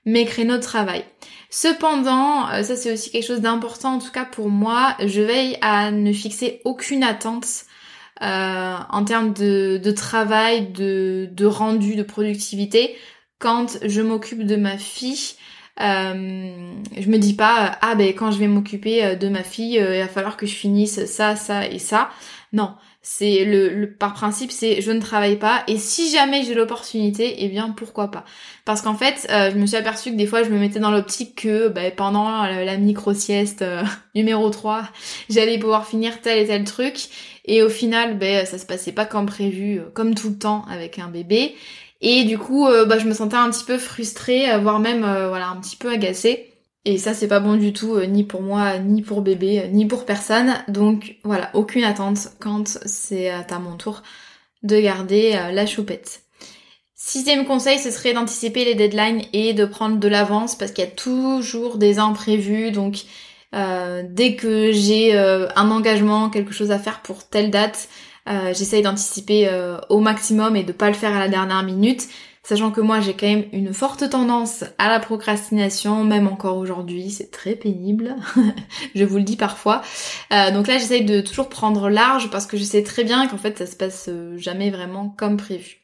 mes 0.05 0.25
créneaux 0.25 0.57
de 0.57 0.61
travail. 0.61 1.05
Cependant, 1.49 2.49
euh, 2.49 2.63
ça 2.63 2.75
c'est 2.75 2.93
aussi 2.93 3.11
quelque 3.11 3.25
chose 3.25 3.41
d'important 3.41 3.95
en 3.95 3.99
tout 3.99 4.11
cas 4.11 4.25
pour 4.25 4.49
moi, 4.49 4.95
je 5.05 5.21
veille 5.21 5.57
à 5.61 5.91
ne 5.91 6.13
fixer 6.13 6.61
aucune 6.63 7.03
attente 7.03 7.65
euh, 8.21 8.75
en 8.89 9.03
termes 9.03 9.33
de, 9.33 9.79
de 9.83 9.91
travail, 9.91 10.71
de, 10.71 11.27
de, 11.31 11.45
rendu, 11.45 11.95
de 11.95 12.03
productivité 12.03 12.95
quand 13.39 13.79
je 13.83 14.01
m'occupe 14.01 14.45
de 14.45 14.55
ma 14.55 14.77
fille. 14.77 15.35
Euh, 15.79 16.73
je 16.97 17.09
me 17.09 17.17
dis 17.17 17.33
pas 17.33 17.77
ah 17.81 17.95
ben 17.95 18.09
quand 18.09 18.31
je 18.31 18.39
vais 18.39 18.47
m'occuper 18.47 19.15
de 19.15 19.29
ma 19.29 19.43
fille, 19.43 19.75
il 19.75 19.99
va 19.99 20.07
falloir 20.07 20.37
que 20.37 20.45
je 20.45 20.53
finisse 20.53 21.05
ça, 21.05 21.35
ça 21.35 21.67
et 21.67 21.79
ça. 21.79 22.09
Non, 22.53 22.75
c'est 23.03 23.45
le, 23.45 23.87
par 23.87 24.13
principe, 24.13 24.51
c'est 24.51 24.81
je 24.81 24.91
ne 24.91 24.99
travaille 24.99 25.37
pas 25.37 25.63
et 25.67 25.77
si 25.77 26.11
jamais 26.11 26.43
j'ai 26.43 26.53
l'opportunité, 26.53 27.35
eh 27.39 27.47
bien 27.47 27.69
pourquoi 27.69 28.11
pas. 28.11 28.25
Parce 28.63 28.83
qu'en 28.83 28.93
fait, 28.93 29.25
euh, 29.31 29.49
je 29.51 29.57
me 29.57 29.65
suis 29.65 29.75
aperçue 29.75 30.11
que 30.11 30.17
des 30.17 30.27
fois 30.27 30.43
je 30.43 30.49
me 30.49 30.59
mettais 30.59 30.79
dans 30.79 30.91
l'optique 30.91 31.41
que 31.43 31.67
bah, 31.67 31.89
pendant 31.89 32.43
la, 32.43 32.77
micro 32.77 33.13
sieste 33.13 33.63
euh, 33.63 33.83
numéro 34.15 34.49
3, 34.49 34.83
j'allais 35.29 35.57
pouvoir 35.57 35.87
finir 35.87 36.21
tel 36.21 36.39
et 36.39 36.47
tel 36.47 36.63
truc 36.63 37.09
et 37.45 37.63
au 37.63 37.69
final, 37.69 38.17
ben 38.19 38.45
ça 38.45 38.59
se 38.59 38.67
passait 38.67 38.91
pas 38.91 39.05
comme 39.05 39.25
prévu, 39.25 39.79
euh, 39.79 39.85
comme 39.93 40.13
tout 40.13 40.29
le 40.29 40.37
temps 40.37 40.63
avec 40.69 40.99
un 40.99 41.07
bébé. 41.07 41.55
Et 42.01 42.23
du 42.23 42.37
coup, 42.37 42.67
bah, 42.87 42.97
je 42.97 43.05
me 43.05 43.13
sentais 43.13 43.35
un 43.37 43.49
petit 43.51 43.63
peu 43.63 43.77
frustrée, 43.77 44.57
voire 44.59 44.79
même 44.79 45.01
voilà 45.01 45.49
un 45.49 45.57
petit 45.57 45.75
peu 45.75 45.91
agacée. 45.91 46.51
Et 46.83 46.97
ça, 46.97 47.13
c'est 47.13 47.27
pas 47.27 47.39
bon 47.39 47.57
du 47.57 47.73
tout, 47.73 47.95
euh, 47.95 48.05
ni 48.05 48.23
pour 48.23 48.41
moi, 48.41 48.79
ni 48.79 49.03
pour 49.03 49.21
bébé, 49.21 49.59
euh, 49.59 49.67
ni 49.67 49.85
pour 49.85 50.05
personne. 50.05 50.55
Donc 50.67 51.17
voilà, 51.23 51.51
aucune 51.53 51.83
attente 51.83 52.29
quand 52.39 52.67
c'est 52.85 53.29
à 53.29 53.59
mon 53.59 53.77
tour 53.77 54.01
de 54.63 54.79
garder 54.79 55.33
euh, 55.35 55.51
la 55.51 55.67
choupette. 55.67 56.23
Sixième 56.95 57.45
conseil, 57.45 57.77
ce 57.77 57.91
serait 57.91 58.13
d'anticiper 58.13 58.65
les 58.65 58.75
deadlines 58.75 59.21
et 59.33 59.53
de 59.53 59.65
prendre 59.65 59.97
de 59.97 60.07
l'avance 60.07 60.55
parce 60.55 60.71
qu'il 60.71 60.83
y 60.83 60.87
a 60.87 60.91
toujours 60.91 61.77
des 61.77 61.99
imprévus. 61.99 62.71
Donc 62.71 63.03
dès 63.53 64.35
que 64.35 64.71
j'ai 64.71 65.17
un 65.17 65.71
engagement, 65.71 66.29
quelque 66.29 66.53
chose 66.53 66.71
à 66.71 66.77
faire 66.79 67.01
pour 67.01 67.27
telle 67.27 67.49
date, 67.49 67.89
j'essaye 68.53 68.81
d'anticiper 68.81 69.49
au 69.89 69.99
maximum 69.99 70.55
et 70.55 70.63
de 70.63 70.71
pas 70.71 70.87
le 70.87 70.93
faire 70.93 71.15
à 71.15 71.19
la 71.19 71.27
dernière 71.27 71.63
minute. 71.63 72.07
Sachant 72.43 72.71
que 72.71 72.81
moi 72.81 72.99
j'ai 72.99 73.13
quand 73.13 73.27
même 73.27 73.45
une 73.51 73.71
forte 73.71 74.09
tendance 74.09 74.63
à 74.79 74.89
la 74.89 74.99
procrastination, 74.99 76.03
même 76.03 76.27
encore 76.27 76.57
aujourd'hui, 76.57 77.11
c'est 77.11 77.29
très 77.29 77.53
pénible, 77.53 78.15
je 78.95 79.03
vous 79.03 79.17
le 79.17 79.23
dis 79.23 79.35
parfois. 79.35 79.83
Euh, 80.33 80.49
donc 80.49 80.67
là 80.67 80.79
j'essaye 80.79 81.05
de 81.05 81.21
toujours 81.21 81.49
prendre 81.49 81.87
large 81.89 82.31
parce 82.31 82.47
que 82.47 82.57
je 82.57 82.63
sais 82.63 82.81
très 82.81 83.03
bien 83.03 83.27
qu'en 83.27 83.37
fait 83.37 83.59
ça 83.59 83.67
se 83.67 83.75
passe 83.75 84.07
euh, 84.09 84.35
jamais 84.37 84.71
vraiment 84.71 85.13
comme 85.15 85.37
prévu. 85.37 85.81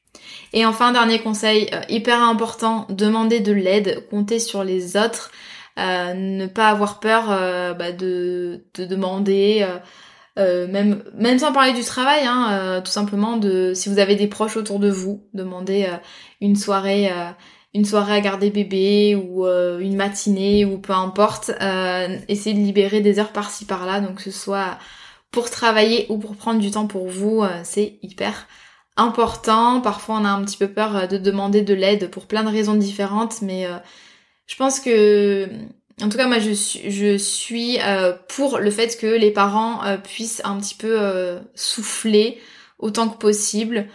Et 0.52 0.66
enfin 0.66 0.92
dernier 0.92 1.20
conseil 1.20 1.70
euh, 1.74 1.82
hyper 1.90 2.24
important, 2.24 2.88
demander 2.90 3.40
de 3.40 3.54
l'aide, 3.54 4.08
compter 4.10 4.40
sur 4.40 4.64
les 4.64 4.98
autres, 4.98 5.32
ne 5.78 6.48
pas 6.48 6.70
avoir 6.70 7.00
peur 7.00 7.28
bah, 7.76 7.92
de, 7.92 8.64
de, 8.74 8.86
demander 8.86 9.64
même 10.38 11.04
même 11.16 11.40
sans 11.40 11.52
parler 11.52 11.74
du 11.74 11.84
travail, 11.84 12.22
hein, 12.26 12.82
tout 12.84 12.92
simplement 12.92 13.38
de 13.38 13.74
si 13.74 13.90
vous 13.90 14.00
avez 14.00 14.16
des 14.16 14.28
proches 14.28 14.58
autour 14.58 14.80
de 14.80 14.90
vous, 14.90 15.28
demandez 15.34 15.88
une 16.42 16.56
soirée 16.56 17.12
une 17.74 17.86
soirée 17.86 18.14
à 18.14 18.22
garder 18.22 18.50
bébé 18.50 19.16
ou 19.16 19.46
une 19.48 19.96
matinée 19.96 20.66
ou 20.66 20.78
peu 20.78 20.94
importe, 20.94 21.52
essayez 22.28 22.56
de 22.56 22.60
libérer 22.60 23.02
des 23.02 23.20
heures 23.20 23.34
par-ci 23.34 23.66
par-là, 23.66 24.00
donc 24.00 24.16
que 24.16 24.24
ce 24.24 24.32
soit 24.32 24.78
pour 25.32 25.50
travailler 25.50 26.06
ou 26.10 26.18
pour 26.18 26.36
prendre 26.36 26.60
du 26.60 26.72
temps 26.72 26.88
pour 26.88 27.08
vous, 27.08 27.44
c'est 27.64 28.00
hyper 28.04 28.48
important. 28.98 29.80
Parfois, 29.80 30.18
on 30.18 30.26
a 30.26 30.30
un 30.30 30.44
petit 30.44 30.58
peu 30.58 30.68
peur 30.68 30.96
euh, 30.98 31.08
de 31.08 31.18
demander 31.18 31.62
de 31.62 31.74
l'aide 31.74 32.10
pour 32.10 32.26
plein 32.26 32.44
de 32.44 32.50
raisons 32.50 32.76
différentes, 32.76 33.42
mais 33.42 33.66
euh, 33.66 33.78
je 34.48 34.56
pense 34.56 34.80
que, 34.80 35.48
en 36.02 36.10
tout 36.10 36.18
cas, 36.18 36.28
moi, 36.28 36.40
je 36.40 36.52
suis, 36.52 36.92
je 36.92 37.18
suis 37.18 37.80
euh, 37.82 38.14
pour 38.30 38.60
le 38.60 38.72
fait 38.72 38.98
que 39.00 39.08
les 39.08 39.32
parents 39.32 39.82
puissent 40.04 40.42
un 40.44 40.60
petit 40.60 40.76
peu 40.76 41.40
souffler 41.56 42.40
autant 42.80 43.10
que 43.10 43.18
possible 43.18 43.88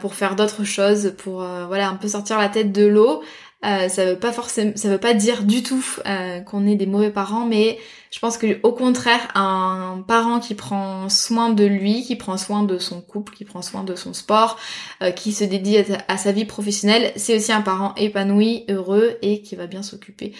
pour 0.00 0.14
faire 0.14 0.36
d'autres 0.36 0.64
choses, 0.64 1.14
pour 1.18 1.38
voilà 1.66 1.88
un 1.88 1.96
peu 1.96 2.08
sortir 2.08 2.38
la 2.38 2.48
tête 2.48 2.72
de 2.72 2.86
l'eau. 2.86 3.22
Euh, 3.64 3.88
ça 3.88 4.04
veut 4.04 4.18
pas 4.18 4.32
forcément, 4.32 4.72
ça 4.74 4.90
veut 4.90 4.98
pas 4.98 5.14
dire 5.14 5.42
du 5.44 5.62
tout 5.62 5.84
euh, 6.06 6.40
qu'on 6.40 6.66
est 6.66 6.74
des 6.74 6.86
mauvais 6.86 7.10
parents, 7.10 7.46
mais 7.46 7.78
je 8.10 8.18
pense 8.18 8.36
que 8.36 8.58
au 8.62 8.72
contraire, 8.72 9.20
un 9.34 10.04
parent 10.06 10.38
qui 10.38 10.54
prend 10.54 11.08
soin 11.08 11.48
de 11.48 11.64
lui, 11.64 12.02
qui 12.02 12.16
prend 12.16 12.36
soin 12.36 12.62
de 12.62 12.78
son 12.78 13.00
couple, 13.00 13.32
qui 13.32 13.44
prend 13.44 13.62
soin 13.62 13.82
de 13.82 13.94
son 13.94 14.12
sport, 14.12 14.58
euh, 15.02 15.12
qui 15.12 15.32
se 15.32 15.44
dédie 15.44 15.78
à, 16.08 16.18
sa 16.18 16.32
vie 16.32 16.44
professionnelle, 16.44 17.12
c'est 17.16 17.36
aussi 17.36 17.52
un 17.52 17.62
parent 17.62 17.94
épanoui, 17.96 18.66
heureux 18.68 19.16
et 19.22 19.40
qui 19.40 19.56
va 19.56 19.66
bien 19.66 19.82
s'occuper 19.82 20.34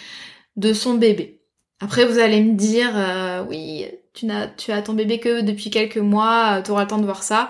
de 0.55 0.73
son 0.73 0.95
bébé. 0.95 1.41
Après, 1.81 2.05
vous 2.05 2.19
allez 2.19 2.41
me 2.41 2.55
dire, 2.55 2.93
oui, 3.49 3.85
tu 4.13 4.25
n'as, 4.25 4.47
tu 4.47 4.71
as 4.71 4.81
ton 4.81 4.93
bébé 4.93 5.19
que 5.19 5.41
depuis 5.41 5.69
quelques 5.69 5.97
mois, 5.97 6.61
tu 6.63 6.71
auras 6.71 6.83
le 6.83 6.87
temps 6.87 6.97
de 6.97 7.05
voir 7.05 7.23
ça. 7.23 7.49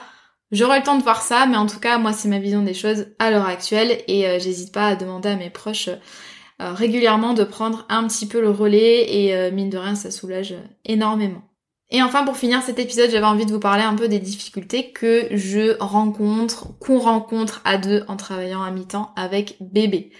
J'aurai 0.51 0.79
le 0.79 0.83
temps 0.85 0.97
de 0.97 1.03
voir 1.03 1.21
ça, 1.21 1.47
mais 1.47 1.57
en 1.57 1.65
tout 1.65 1.79
cas, 1.79 1.97
moi, 1.97 2.13
c'est 2.13 2.29
ma 2.29 2.39
vision 2.39 2.61
des 2.61 2.73
choses 2.73 3.07
à 3.19 3.31
l'heure 3.31 3.47
actuelle 3.47 3.97
et 4.07 4.27
euh, 4.27 4.39
j'hésite 4.39 4.71
pas 4.71 4.87
à 4.87 4.95
demander 4.95 5.29
à 5.29 5.35
mes 5.35 5.49
proches 5.49 5.89
euh, 5.89 6.71
régulièrement 6.71 7.33
de 7.33 7.43
prendre 7.43 7.85
un 7.89 8.07
petit 8.07 8.27
peu 8.27 8.39
le 8.39 8.51
relais 8.51 9.05
et 9.13 9.35
euh, 9.35 9.51
mine 9.51 9.69
de 9.69 9.77
rien, 9.77 9.95
ça 9.95 10.11
soulage 10.11 10.53
énormément. 10.85 11.41
Et 11.89 12.01
enfin, 12.01 12.23
pour 12.23 12.37
finir 12.37 12.61
cet 12.61 12.79
épisode, 12.79 13.09
j'avais 13.09 13.25
envie 13.25 13.45
de 13.45 13.51
vous 13.51 13.59
parler 13.59 13.83
un 13.83 13.95
peu 13.95 14.07
des 14.07 14.19
difficultés 14.19 14.91
que 14.91 15.27
je 15.31 15.77
rencontre, 15.79 16.77
qu'on 16.79 16.99
rencontre 16.99 17.61
à 17.65 17.77
deux 17.77 18.03
en 18.07 18.15
travaillant 18.15 18.63
à 18.63 18.71
mi-temps 18.71 19.13
avec 19.15 19.57
bébé. 19.59 20.11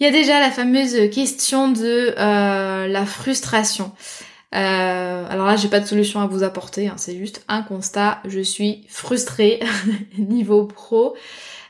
Il 0.00 0.04
y 0.04 0.06
a 0.06 0.12
déjà 0.12 0.40
la 0.40 0.50
fameuse 0.50 1.10
question 1.10 1.70
de 1.70 2.14
la 2.16 3.06
frustration. 3.06 3.92
Euh, 4.54 5.26
alors 5.28 5.46
là, 5.46 5.56
j'ai 5.56 5.68
pas 5.68 5.80
de 5.80 5.86
solution 5.86 6.20
à 6.20 6.26
vous 6.26 6.42
apporter, 6.42 6.88
hein, 6.88 6.94
c'est 6.96 7.16
juste 7.16 7.44
un 7.48 7.62
constat. 7.62 8.20
Je 8.24 8.40
suis 8.40 8.84
frustrée 8.88 9.60
niveau 10.18 10.64
pro. 10.64 11.16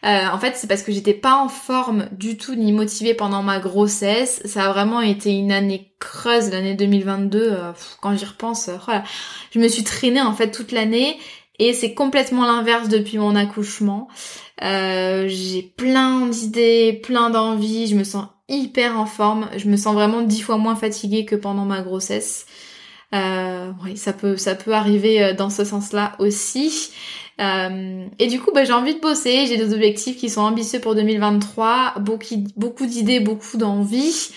Euh, 0.06 0.26
en 0.32 0.38
fait, 0.38 0.56
c'est 0.56 0.66
parce 0.66 0.82
que 0.82 0.92
j'étais 0.92 1.12
pas 1.12 1.34
en 1.34 1.50
forme 1.50 2.08
du 2.12 2.38
tout 2.38 2.54
ni 2.54 2.72
motivée 2.72 3.12
pendant 3.12 3.42
ma 3.42 3.58
grossesse. 3.58 4.40
Ça 4.46 4.64
a 4.64 4.72
vraiment 4.72 5.02
été 5.02 5.30
une 5.30 5.52
année 5.52 5.92
creuse, 5.98 6.50
l'année 6.50 6.74
2022. 6.74 7.38
Euh, 7.38 7.72
quand 8.00 8.16
j'y 8.16 8.24
repense, 8.24 8.70
voilà. 8.86 9.04
je 9.50 9.58
me 9.58 9.68
suis 9.68 9.84
traînée 9.84 10.22
en 10.22 10.32
fait 10.32 10.50
toute 10.50 10.72
l'année. 10.72 11.18
Et 11.60 11.72
c'est 11.74 11.94
complètement 11.94 12.44
l'inverse 12.44 12.88
depuis 12.88 13.18
mon 13.18 13.36
accouchement. 13.36 14.08
j'ai 14.60 15.72
plein 15.76 16.26
d'idées, 16.26 17.00
plein 17.02 17.30
d'envies, 17.30 17.86
je 17.86 17.94
me 17.94 18.02
sens 18.04 18.26
hyper 18.48 18.98
en 18.98 19.06
forme, 19.06 19.48
je 19.56 19.68
me 19.68 19.76
sens 19.76 19.94
vraiment 19.94 20.22
dix 20.22 20.40
fois 20.40 20.58
moins 20.58 20.74
fatiguée 20.74 21.24
que 21.24 21.36
pendant 21.36 21.64
ma 21.64 21.82
grossesse. 21.82 22.46
Euh, 23.14 23.72
oui, 23.84 23.96
ça 23.96 24.12
peut, 24.12 24.36
ça 24.36 24.54
peut 24.54 24.72
arriver 24.72 25.22
euh, 25.22 25.34
dans 25.34 25.50
ce 25.50 25.64
sens-là 25.64 26.12
aussi. 26.18 26.90
Euh, 27.40 28.06
et 28.18 28.26
du 28.26 28.40
coup, 28.40 28.52
bah, 28.52 28.64
j'ai 28.64 28.72
envie 28.72 28.94
de 28.94 29.00
bosser. 29.00 29.46
J'ai 29.46 29.56
des 29.56 29.72
objectifs 29.72 30.16
qui 30.16 30.28
sont 30.28 30.42
ambitieux 30.42 30.80
pour 30.80 30.94
2023, 30.94 31.94
beaucoup, 32.00 32.44
beaucoup 32.56 32.86
d'idées, 32.86 33.20
beaucoup 33.20 33.56
d'envies. 33.56 34.30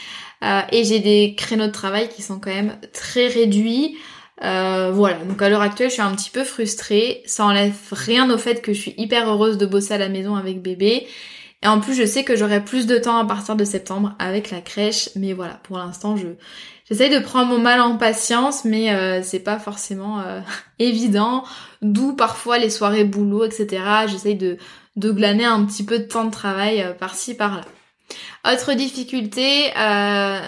Euh, 0.43 0.61
et 0.71 0.83
j'ai 0.83 0.99
des 0.99 1.35
créneaux 1.35 1.67
de 1.67 1.71
travail 1.71 2.09
qui 2.09 2.21
sont 2.21 2.39
quand 2.39 2.53
même 2.53 2.77
très 2.93 3.27
réduits. 3.27 3.97
Euh, 4.43 4.91
voilà, 4.93 5.17
donc 5.19 5.41
à 5.41 5.49
l'heure 5.49 5.61
actuelle, 5.61 5.89
je 5.89 5.93
suis 5.93 6.01
un 6.01 6.13
petit 6.15 6.29
peu 6.29 6.43
frustrée. 6.43 7.23
Ça 7.25 7.45
enlève 7.45 7.75
rien 7.91 8.29
au 8.29 8.37
fait 8.37 8.61
que 8.61 8.73
je 8.73 8.79
suis 8.79 8.93
hyper 8.97 9.29
heureuse 9.29 9.57
de 9.57 9.65
bosser 9.65 9.93
à 9.93 9.97
la 9.97 10.09
maison 10.09 10.35
avec 10.35 10.61
bébé. 10.61 11.07
Et 11.63 11.67
en 11.67 11.79
plus, 11.79 11.93
je 11.93 12.05
sais 12.05 12.25
que 12.25 12.35
j'aurai 12.35 12.63
plus 12.63 12.87
de 12.87 12.97
temps 12.97 13.17
à 13.17 13.25
partir 13.25 13.55
de 13.55 13.63
septembre 13.63 14.13
avec 14.19 14.51
la 14.51 14.59
crèche. 14.59 15.09
Mais 15.15 15.31
voilà, 15.31 15.53
pour 15.63 15.77
l'instant, 15.77 16.17
je 16.17 16.27
j'essaye 16.89 17.09
de 17.09 17.19
prendre 17.19 17.47
mon 17.47 17.57
mal 17.57 17.79
en 17.79 17.95
patience, 17.95 18.65
mais 18.65 18.93
euh, 18.93 19.21
c'est 19.23 19.39
pas 19.39 19.59
forcément 19.59 20.19
euh, 20.19 20.41
évident. 20.79 21.45
D'où 21.81 22.13
parfois 22.13 22.57
les 22.57 22.69
soirées 22.69 23.05
boulot, 23.05 23.45
etc. 23.45 23.81
J'essaye 24.07 24.35
de, 24.35 24.57
de 24.97 25.11
glaner 25.11 25.45
un 25.45 25.63
petit 25.63 25.85
peu 25.85 25.99
de 25.99 26.03
temps 26.03 26.25
de 26.25 26.31
travail 26.31 26.81
euh, 26.81 26.91
par-ci, 26.91 27.33
par-là. 27.33 27.63
Autre 28.45 28.73
difficulté, 28.73 29.71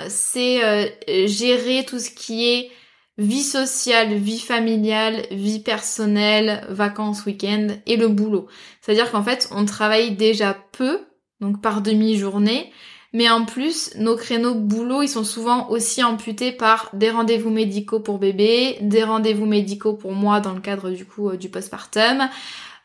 c'est 0.09 1.27
gérer 1.27 1.85
tout 1.85 1.97
ce 1.97 2.09
qui 2.09 2.45
est 2.45 2.69
vie 3.17 3.43
sociale, 3.43 4.13
vie 4.15 4.39
familiale, 4.39 5.25
vie 5.31 5.59
personnelle, 5.59 6.65
vacances, 6.69 7.25
week-end 7.25 7.67
et 7.85 7.97
le 7.97 8.07
boulot. 8.07 8.47
C'est-à-dire 8.81 9.11
qu'en 9.11 9.23
fait, 9.23 9.49
on 9.51 9.65
travaille 9.65 10.15
déjà 10.15 10.57
peu, 10.71 10.99
donc 11.39 11.61
par 11.61 11.81
demi-journée, 11.81 12.71
mais 13.13 13.29
en 13.29 13.45
plus, 13.45 13.95
nos 13.95 14.17
créneaux 14.17 14.55
boulot, 14.55 15.01
ils 15.01 15.07
sont 15.07 15.23
souvent 15.23 15.69
aussi 15.69 16.03
amputés 16.03 16.51
par 16.51 16.89
des 16.91 17.09
rendez-vous 17.09 17.49
médicaux 17.49 18.01
pour 18.01 18.19
bébé, 18.19 18.77
des 18.81 19.05
rendez-vous 19.05 19.45
médicaux 19.45 19.93
pour 19.93 20.11
moi 20.11 20.41
dans 20.41 20.53
le 20.53 20.59
cadre 20.59 20.89
du 20.89 21.05
coup 21.05 21.29
euh, 21.29 21.37
du 21.37 21.47
postpartum, 21.47 22.27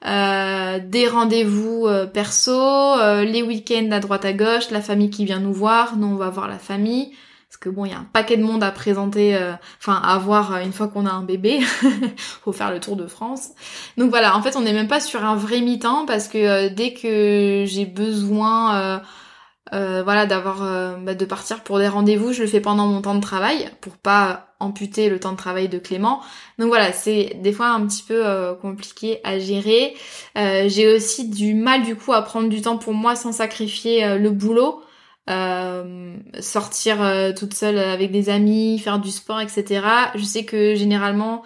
euh, 0.07 0.79
des 0.83 1.09
rendez-vous 1.09 1.87
euh, 1.87 2.07
perso, 2.07 2.53
euh, 2.53 3.25
les 3.25 3.43
week-ends 3.43 3.91
à 3.91 4.01
droite 4.01 4.25
à 4.25 4.33
gauche, 4.33 4.71
la 4.71 4.81
famille 4.81 5.11
qui 5.11 5.27
vient 5.27 5.41
nous 5.41 5.53
voir, 5.53 5.97
nous 5.97 6.07
on 6.07 6.17
va 6.17 6.31
voir 6.31 6.49
la 6.49 6.59
famille. 6.59 7.13
Parce 7.61 7.75
que 7.75 7.77
bon, 7.77 7.85
il 7.85 7.93
y 7.93 7.95
a 7.95 7.99
un 7.99 8.07
paquet 8.11 8.39
de 8.39 8.43
monde 8.43 8.63
à 8.63 8.71
présenter, 8.71 9.39
enfin 9.79 10.01
à 10.03 10.19
voir 10.19 10.57
une 10.59 10.73
fois 10.73 10.89
qu'on 10.89 11.05
a 11.05 11.11
un 11.11 11.23
bébé. 11.23 11.61
Faut 12.17 12.53
faire 12.53 12.71
le 12.71 12.81
tour 12.81 12.97
de 12.97 13.07
France. 13.07 13.51
Donc 13.99 14.09
voilà, 14.09 14.35
en 14.35 14.41
fait, 14.41 14.57
on 14.57 14.63
n'est 14.63 14.73
même 14.73 14.89
pas 14.89 15.01
sur 15.01 15.25
un 15.25 15.37
vrai 15.37 15.61
mi-temps 15.61 16.07
parce 16.07 16.27
que 16.27 16.69
dès 16.69 16.95
que 16.95 17.65
j'ai 17.67 17.85
besoin 17.85 19.03
euh, 19.73 20.03
voilà, 20.03 20.27
d'avoir 20.27 20.65
euh, 20.65 20.97
bah, 20.97 21.15
de 21.15 21.25
partir 21.25 21.63
pour 21.63 21.79
des 21.79 21.87
rendez-vous, 21.87 22.33
je 22.33 22.43
le 22.43 22.49
fais 22.49 22.61
pendant 22.61 22.87
mon 22.87 23.03
temps 23.03 23.15
de 23.15 23.21
travail 23.21 23.71
pour 23.81 23.97
pas 23.97 24.49
amputer 24.59 25.09
le 25.09 25.21
temps 25.21 25.31
de 25.33 25.37
travail 25.37 25.69
de 25.69 25.79
Clément. 25.79 26.21
Donc 26.59 26.69
voilà, 26.69 26.93
c'est 26.93 27.37
des 27.41 27.53
fois 27.53 27.69
un 27.69 27.87
petit 27.87 28.03
peu 28.03 28.27
euh, 28.27 28.55
compliqué 28.55 29.21
à 29.23 29.39
gérer. 29.39 29.95
J'ai 30.35 30.93
aussi 30.93 31.29
du 31.29 31.55
mal 31.55 31.83
du 31.83 31.95
coup 31.95 32.13
à 32.13 32.23
prendre 32.23 32.49
du 32.49 32.61
temps 32.63 32.79
pour 32.79 32.95
moi 32.95 33.15
sans 33.15 33.33
sacrifier 33.33 34.19
le 34.19 34.31
boulot. 34.31 34.83
Sortir 35.29 37.35
toute 37.37 37.55
seule 37.55 37.79
avec 37.79 38.11
des 38.11 38.31
amis, 38.31 38.79
faire 38.79 38.99
du 38.99 39.11
sport, 39.11 39.41
etc. 39.41 39.83
Je 40.15 40.25
sais 40.25 40.45
que 40.45 40.75
généralement, 40.75 41.43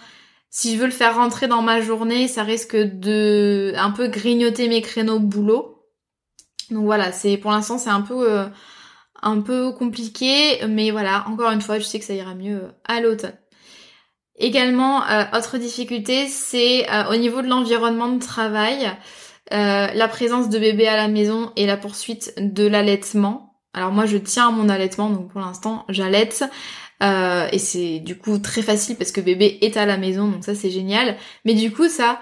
si 0.54 0.72
je 0.72 0.78
veux 0.78 0.86
le 0.86 0.92
faire 0.92 1.16
rentrer 1.16 1.48
dans 1.48 1.62
ma 1.62 1.80
journée, 1.80 2.28
ça 2.28 2.44
risque 2.44 2.76
de 2.76 3.72
un 3.76 3.90
peu 3.90 4.06
grignoter 4.06 4.68
mes 4.68 4.82
créneaux 4.82 5.18
boulot. 5.18 5.82
Donc 6.70 6.84
voilà, 6.84 7.10
c'est 7.10 7.36
pour 7.36 7.50
l'instant 7.50 7.76
c'est 7.76 7.90
un 7.90 8.02
peu 8.02 8.32
euh, 8.32 8.46
un 9.20 9.40
peu 9.40 9.72
compliqué, 9.72 10.64
mais 10.68 10.92
voilà, 10.92 11.24
encore 11.28 11.50
une 11.50 11.60
fois, 11.60 11.80
je 11.80 11.84
sais 11.84 11.98
que 11.98 12.04
ça 12.04 12.14
ira 12.14 12.36
mieux 12.36 12.62
euh, 12.62 12.70
à 12.84 13.00
l'automne. 13.00 13.36
Également, 14.36 15.04
euh, 15.08 15.24
autre 15.36 15.58
difficulté, 15.58 16.28
c'est 16.28 16.86
au 17.10 17.16
niveau 17.16 17.42
de 17.42 17.48
l'environnement 17.48 18.08
de 18.08 18.22
travail, 18.22 18.92
la 19.50 20.08
présence 20.08 20.50
de 20.50 20.58
bébé 20.60 20.86
à 20.86 20.96
la 20.96 21.08
maison 21.08 21.52
et 21.56 21.66
la 21.66 21.76
poursuite 21.76 22.32
de 22.38 22.64
l'allaitement. 22.64 23.53
Alors 23.74 23.92
moi, 23.92 24.06
je 24.06 24.16
tiens 24.16 24.48
à 24.48 24.50
mon 24.50 24.68
allaitement, 24.68 25.10
donc 25.10 25.30
pour 25.30 25.40
l'instant, 25.40 25.84
j'allaite. 25.88 26.44
et 27.02 27.58
c'est 27.58 27.98
du 28.00 28.16
coup 28.16 28.38
très 28.38 28.62
facile 28.62 28.96
parce 28.96 29.12
que 29.12 29.20
bébé 29.20 29.58
est 29.60 29.76
à 29.76 29.84
la 29.86 29.96
maison, 29.98 30.28
donc 30.28 30.44
ça 30.44 30.54
c'est 30.54 30.70
génial. 30.70 31.16
Mais 31.44 31.54
du 31.54 31.70
coup, 31.72 31.88
ça 31.88 32.20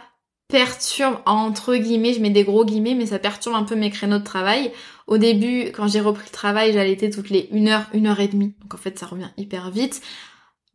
perturbe, 0.53 1.17
entre 1.25 1.75
guillemets, 1.77 2.13
je 2.13 2.21
mets 2.21 2.31
des 2.31 2.45
gros 2.45 2.65
guillemets, 2.65 2.95
mais 2.95 3.07
ça 3.07 3.19
perturbe 3.19 3.57
un 3.57 3.65
peu 3.65 3.75
mes 3.75 3.91
créneaux 3.91 4.19
de 4.19 4.25
travail. 4.25 4.71
Au 5.07 5.17
début, 5.17 5.73
quand 5.73 5.89
j'ai 5.89 6.01
repris 6.01 6.25
le 6.27 6.33
travail, 6.33 6.75
j'allaitais 6.75 7.11
toutes 7.11 7.31
les 7.31 7.49
1 7.53 7.67
heure, 7.69 7.87
1 7.95 8.05
heure 8.07 8.21
et 8.21 8.29
demie. 8.29 8.55
Donc 8.61 8.75
en 8.75 8.77
fait, 8.77 8.99
ça 8.99 9.07
revient 9.07 9.31
hyper 9.39 9.71
vite. 9.71 10.03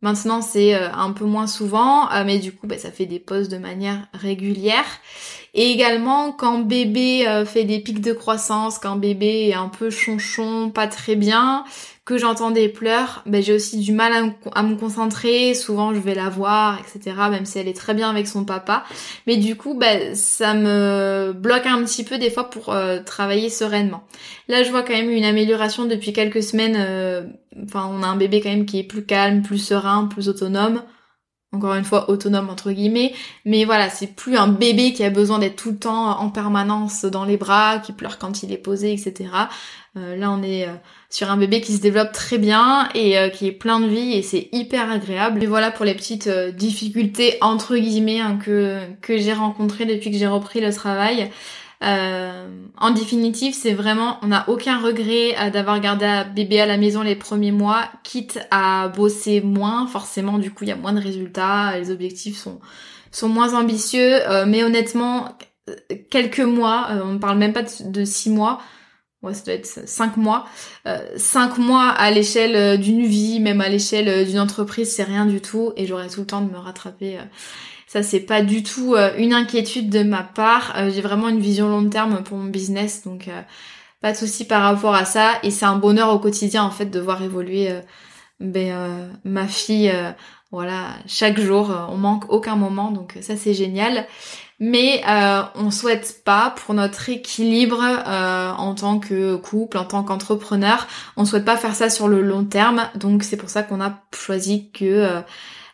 Maintenant, 0.02 0.42
c'est 0.42 0.74
euh, 0.74 0.92
un 0.92 1.12
peu 1.12 1.24
moins 1.24 1.46
souvent, 1.46 2.10
euh, 2.12 2.24
mais 2.24 2.38
du 2.38 2.52
coup, 2.52 2.66
bah, 2.66 2.78
ça 2.78 2.90
fait 2.90 3.06
des 3.06 3.20
pauses 3.20 3.48
de 3.48 3.58
manière 3.58 4.06
régulière. 4.12 4.84
Et 5.54 5.70
également, 5.70 6.32
quand 6.32 6.58
bébé 6.58 7.26
euh, 7.26 7.44
fait 7.44 7.64
des 7.64 7.80
pics 7.80 8.00
de 8.00 8.12
croissance, 8.12 8.78
quand 8.78 8.96
bébé 8.96 9.48
est 9.48 9.54
un 9.54 9.68
peu 9.68 9.90
chonchon, 9.90 10.70
pas 10.70 10.86
très 10.86 11.16
bien, 11.16 11.64
que 12.08 12.16
j'entends 12.16 12.50
des 12.50 12.70
pleurs, 12.70 13.22
ben 13.26 13.42
j'ai 13.42 13.52
aussi 13.52 13.76
du 13.76 13.92
mal 13.92 14.32
à 14.54 14.62
me, 14.62 14.76
concentrer. 14.76 15.52
Souvent, 15.52 15.92
je 15.92 15.98
vais 15.98 16.14
la 16.14 16.30
voir, 16.30 16.78
etc. 16.80 17.14
Même 17.30 17.44
si 17.44 17.58
elle 17.58 17.68
est 17.68 17.76
très 17.76 17.92
bien 17.92 18.08
avec 18.08 18.26
son 18.26 18.46
papa. 18.46 18.84
Mais 19.26 19.36
du 19.36 19.56
coup, 19.56 19.74
ben, 19.74 20.14
ça 20.14 20.54
me 20.54 21.34
bloque 21.36 21.66
un 21.66 21.84
petit 21.84 22.04
peu 22.04 22.16
des 22.16 22.30
fois 22.30 22.48
pour 22.48 22.70
euh, 22.70 23.00
travailler 23.04 23.50
sereinement. 23.50 24.04
Là, 24.48 24.62
je 24.62 24.70
vois 24.70 24.82
quand 24.82 24.94
même 24.94 25.10
une 25.10 25.24
amélioration 25.24 25.84
depuis 25.84 26.14
quelques 26.14 26.42
semaines. 26.42 26.76
Euh, 26.78 27.24
enfin, 27.64 27.90
on 27.92 28.02
a 28.02 28.06
un 28.06 28.16
bébé 28.16 28.40
quand 28.40 28.48
même 28.48 28.64
qui 28.64 28.78
est 28.78 28.84
plus 28.84 29.04
calme, 29.04 29.42
plus 29.42 29.58
serein, 29.58 30.06
plus 30.06 30.30
autonome. 30.30 30.82
Encore 31.52 31.74
une 31.74 31.84
fois 31.84 32.10
autonome 32.10 32.50
entre 32.50 32.72
guillemets, 32.72 33.14
mais 33.44 33.64
voilà, 33.64 33.88
c'est 33.88 34.14
plus 34.14 34.36
un 34.36 34.48
bébé 34.48 34.92
qui 34.92 35.02
a 35.02 35.10
besoin 35.10 35.38
d'être 35.38 35.56
tout 35.56 35.70
le 35.70 35.78
temps 35.78 36.20
en 36.20 36.28
permanence 36.28 37.04
dans 37.06 37.24
les 37.24 37.38
bras, 37.38 37.78
qui 37.78 37.92
pleure 37.92 38.18
quand 38.18 38.42
il 38.42 38.52
est 38.52 38.58
posé, 38.58 38.92
etc. 38.92 39.30
Euh, 39.96 40.14
là, 40.16 40.30
on 40.30 40.42
est 40.42 40.68
euh, 40.68 40.72
sur 41.08 41.30
un 41.30 41.38
bébé 41.38 41.62
qui 41.62 41.74
se 41.74 41.80
développe 41.80 42.12
très 42.12 42.36
bien 42.36 42.90
et 42.94 43.18
euh, 43.18 43.30
qui 43.30 43.46
est 43.46 43.52
plein 43.52 43.80
de 43.80 43.86
vie 43.86 44.12
et 44.12 44.22
c'est 44.22 44.50
hyper 44.52 44.90
agréable. 44.90 45.42
Et 45.42 45.46
voilà 45.46 45.70
pour 45.70 45.86
les 45.86 45.94
petites 45.94 46.28
difficultés 46.28 47.38
entre 47.40 47.76
guillemets 47.76 48.20
hein, 48.20 48.38
que 48.42 49.16
j'ai 49.16 49.32
rencontrées 49.32 49.86
depuis 49.86 50.10
que 50.10 50.18
j'ai 50.18 50.26
repris 50.26 50.60
le 50.60 50.72
travail. 50.72 51.30
Euh, 51.84 52.48
en 52.76 52.90
définitive, 52.90 53.54
c'est 53.54 53.72
vraiment, 53.72 54.18
on 54.22 54.28
n'a 54.28 54.48
aucun 54.48 54.78
regret 54.80 55.36
euh, 55.38 55.50
d'avoir 55.50 55.80
gardé 55.80 56.04
un 56.04 56.24
bébé 56.24 56.60
à 56.60 56.66
la 56.66 56.76
maison 56.76 57.02
les 57.02 57.14
premiers 57.14 57.52
mois, 57.52 57.88
quitte 58.02 58.40
à 58.50 58.88
bosser 58.88 59.40
moins. 59.40 59.86
Forcément, 59.86 60.38
du 60.38 60.52
coup, 60.52 60.64
il 60.64 60.68
y 60.70 60.72
a 60.72 60.76
moins 60.76 60.92
de 60.92 61.00
résultats, 61.00 61.78
les 61.78 61.90
objectifs 61.90 62.36
sont 62.36 62.60
sont 63.10 63.28
moins 63.30 63.54
ambitieux, 63.54 64.20
euh, 64.28 64.44
mais 64.46 64.62
honnêtement, 64.62 65.38
quelques 66.10 66.40
mois, 66.40 66.88
on 67.04 67.14
ne 67.14 67.18
parle 67.18 67.38
même 67.38 67.54
pas 67.54 67.62
de, 67.62 68.04
six 68.04 68.28
mois. 68.28 68.60
Ouais, 69.22 69.32
ça 69.32 69.44
doit 69.46 69.54
être 69.54 69.66
cinq 69.66 70.16
mois. 70.18 70.46
cinq 71.16 71.58
mois 71.58 71.88
à 71.88 72.10
l'échelle 72.10 72.78
d'une 72.78 73.06
vie, 73.06 73.40
même 73.40 73.60
à 73.62 73.68
l'échelle 73.68 74.26
d'une 74.26 74.38
entreprise, 74.38 74.94
c'est 74.94 75.04
rien 75.04 75.26
du 75.26 75.40
tout. 75.40 75.72
Et 75.76 75.86
j'aurai 75.86 76.08
tout 76.08 76.20
le 76.20 76.26
temps 76.26 76.42
de 76.42 76.50
me 76.50 76.58
rattraper 76.58 77.18
ça, 77.88 78.02
c'est 78.02 78.20
pas 78.20 78.42
du 78.42 78.62
tout 78.62 78.94
euh, 78.94 79.12
une 79.16 79.32
inquiétude 79.32 79.88
de 79.88 80.02
ma 80.02 80.22
part. 80.22 80.74
Euh, 80.76 80.90
j'ai 80.94 81.00
vraiment 81.00 81.30
une 81.30 81.40
vision 81.40 81.68
long 81.70 81.88
terme 81.88 82.22
pour 82.22 82.36
mon 82.36 82.44
business, 82.44 83.02
donc 83.02 83.28
euh, 83.28 83.40
pas 84.02 84.12
de 84.12 84.16
souci 84.18 84.46
par 84.46 84.60
rapport 84.60 84.94
à 84.94 85.06
ça. 85.06 85.38
Et 85.42 85.50
c'est 85.50 85.64
un 85.64 85.76
bonheur 85.76 86.10
au 86.10 86.18
quotidien 86.18 86.62
en 86.64 86.70
fait 86.70 86.86
de 86.86 87.00
voir 87.00 87.22
évoluer 87.22 87.72
ben, 88.40 89.10
ma 89.24 89.48
fille. 89.48 89.92
voilà, 90.52 90.90
chaque 91.06 91.40
jour, 91.40 91.74
on 91.90 91.96
manque 91.96 92.24
aucun 92.28 92.56
moment, 92.56 92.90
donc 92.90 93.16
ça 93.22 93.36
c'est 93.36 93.54
génial. 93.54 94.06
Mais 94.60 95.02
on 95.56 95.70
souhaite 95.70 96.22
pas 96.24 96.54
pour 96.56 96.74
notre 96.74 97.08
équilibre 97.08 97.82
en 97.82 98.74
tant 98.74 99.00
que 99.00 99.36
couple, 99.36 99.78
en 99.78 99.84
tant 99.84 100.04
qu'entrepreneur, 100.04 100.86
on 101.16 101.24
souhaite 101.24 101.44
pas 101.44 101.56
faire 101.56 101.74
ça 101.74 101.90
sur 101.90 102.06
le 102.06 102.22
long 102.22 102.44
terme. 102.44 102.88
Donc 102.94 103.24
c'est 103.24 103.36
pour 103.36 103.50
ça 103.50 103.64
qu'on 103.64 103.80
a 103.80 103.98
choisi 104.14 104.70
que 104.70 104.84
euh, 104.84 105.20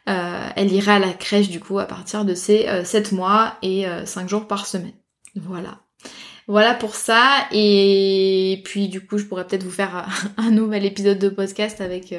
elle 0.06 0.72
irait 0.72 0.92
à 0.92 0.98
la 0.98 1.12
crèche 1.12 1.48
du 1.48 1.60
coup 1.60 1.78
à 1.78 1.86
partir 1.86 2.24
de 2.24 2.34
ses 2.34 2.66
7 2.84 3.12
euh, 3.12 3.16
mois 3.16 3.56
et 3.62 3.86
5 4.04 4.24
euh, 4.24 4.28
jours 4.28 4.46
par 4.46 4.66
semaine. 4.66 4.94
Voilà. 5.34 5.80
Voilà 6.46 6.74
pour 6.74 6.94
ça. 6.94 7.46
Et 7.52 8.60
puis 8.64 8.88
du 8.88 9.04
coup, 9.04 9.18
je 9.18 9.24
pourrais 9.24 9.46
peut-être 9.46 9.64
vous 9.64 9.70
faire 9.70 10.08
un 10.36 10.50
nouvel 10.50 10.84
épisode 10.84 11.18
de 11.18 11.28
podcast 11.28 11.80
avec 11.80 12.14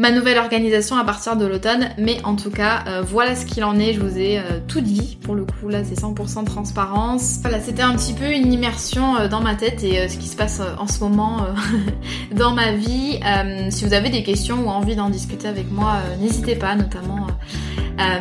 ma 0.00 0.10
nouvelle 0.10 0.38
organisation 0.38 0.96
à 0.96 1.04
partir 1.04 1.36
de 1.36 1.44
l'automne. 1.44 1.90
Mais 1.98 2.24
en 2.24 2.34
tout 2.34 2.50
cas, 2.50 2.84
euh, 2.88 3.02
voilà 3.06 3.36
ce 3.36 3.44
qu'il 3.44 3.62
en 3.64 3.78
est. 3.78 3.92
Je 3.92 4.00
vous 4.00 4.18
ai 4.18 4.38
euh, 4.38 4.58
tout 4.66 4.80
dit. 4.80 5.18
Pour 5.22 5.34
le 5.34 5.44
coup, 5.44 5.68
là, 5.68 5.84
c'est 5.84 6.00
100% 6.00 6.44
transparence. 6.44 7.40
Voilà, 7.42 7.60
c'était 7.60 7.82
un 7.82 7.94
petit 7.94 8.14
peu 8.14 8.32
une 8.32 8.50
immersion 8.50 9.16
euh, 9.16 9.28
dans 9.28 9.42
ma 9.42 9.54
tête 9.54 9.84
et 9.84 10.08
ce 10.08 10.16
qui 10.16 10.26
se 10.26 10.36
passe 10.36 10.62
en 10.78 10.86
ce 10.86 11.00
moment 11.00 11.46
dans 12.34 12.52
ma 12.52 12.72
vie. 12.72 13.20
si 13.68 13.84
vous 13.84 13.92
avez 13.92 14.08
des 14.08 14.22
questions 14.22 14.64
ou 14.64 14.68
envie 14.68 14.96
d'en 14.96 15.10
discuter 15.10 15.46
avec 15.46 15.70
moi, 15.70 15.96
n'hésitez 16.18 16.54
pas, 16.54 16.74
notamment. 16.74 17.26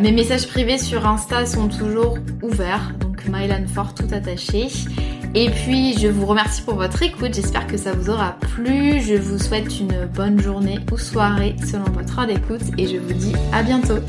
Mes 0.01 0.11
messages 0.11 0.47
privés 0.47 0.77
sur 0.77 1.07
Insta 1.07 1.45
sont 1.45 1.67
toujours 1.67 2.17
ouverts, 2.41 2.93
donc 2.99 3.25
Mylan 3.27 3.67
Fort 3.67 3.93
tout 3.93 4.07
attaché. 4.11 4.67
Et 5.35 5.49
puis 5.49 5.97
je 5.99 6.07
vous 6.07 6.25
remercie 6.25 6.61
pour 6.63 6.75
votre 6.75 7.03
écoute, 7.03 7.35
j'espère 7.35 7.67
que 7.67 7.77
ça 7.77 7.91
vous 7.91 8.09
aura 8.09 8.35
plu. 8.39 8.99
Je 9.01 9.15
vous 9.15 9.37
souhaite 9.37 9.79
une 9.79 10.05
bonne 10.05 10.39
journée 10.41 10.79
ou 10.91 10.97
soirée 10.97 11.55
selon 11.63 11.85
votre 11.85 12.19
heure 12.19 12.27
d'écoute 12.27 12.61
et 12.77 12.87
je 12.87 12.97
vous 12.97 13.13
dis 13.13 13.33
à 13.53 13.61
bientôt. 13.61 13.99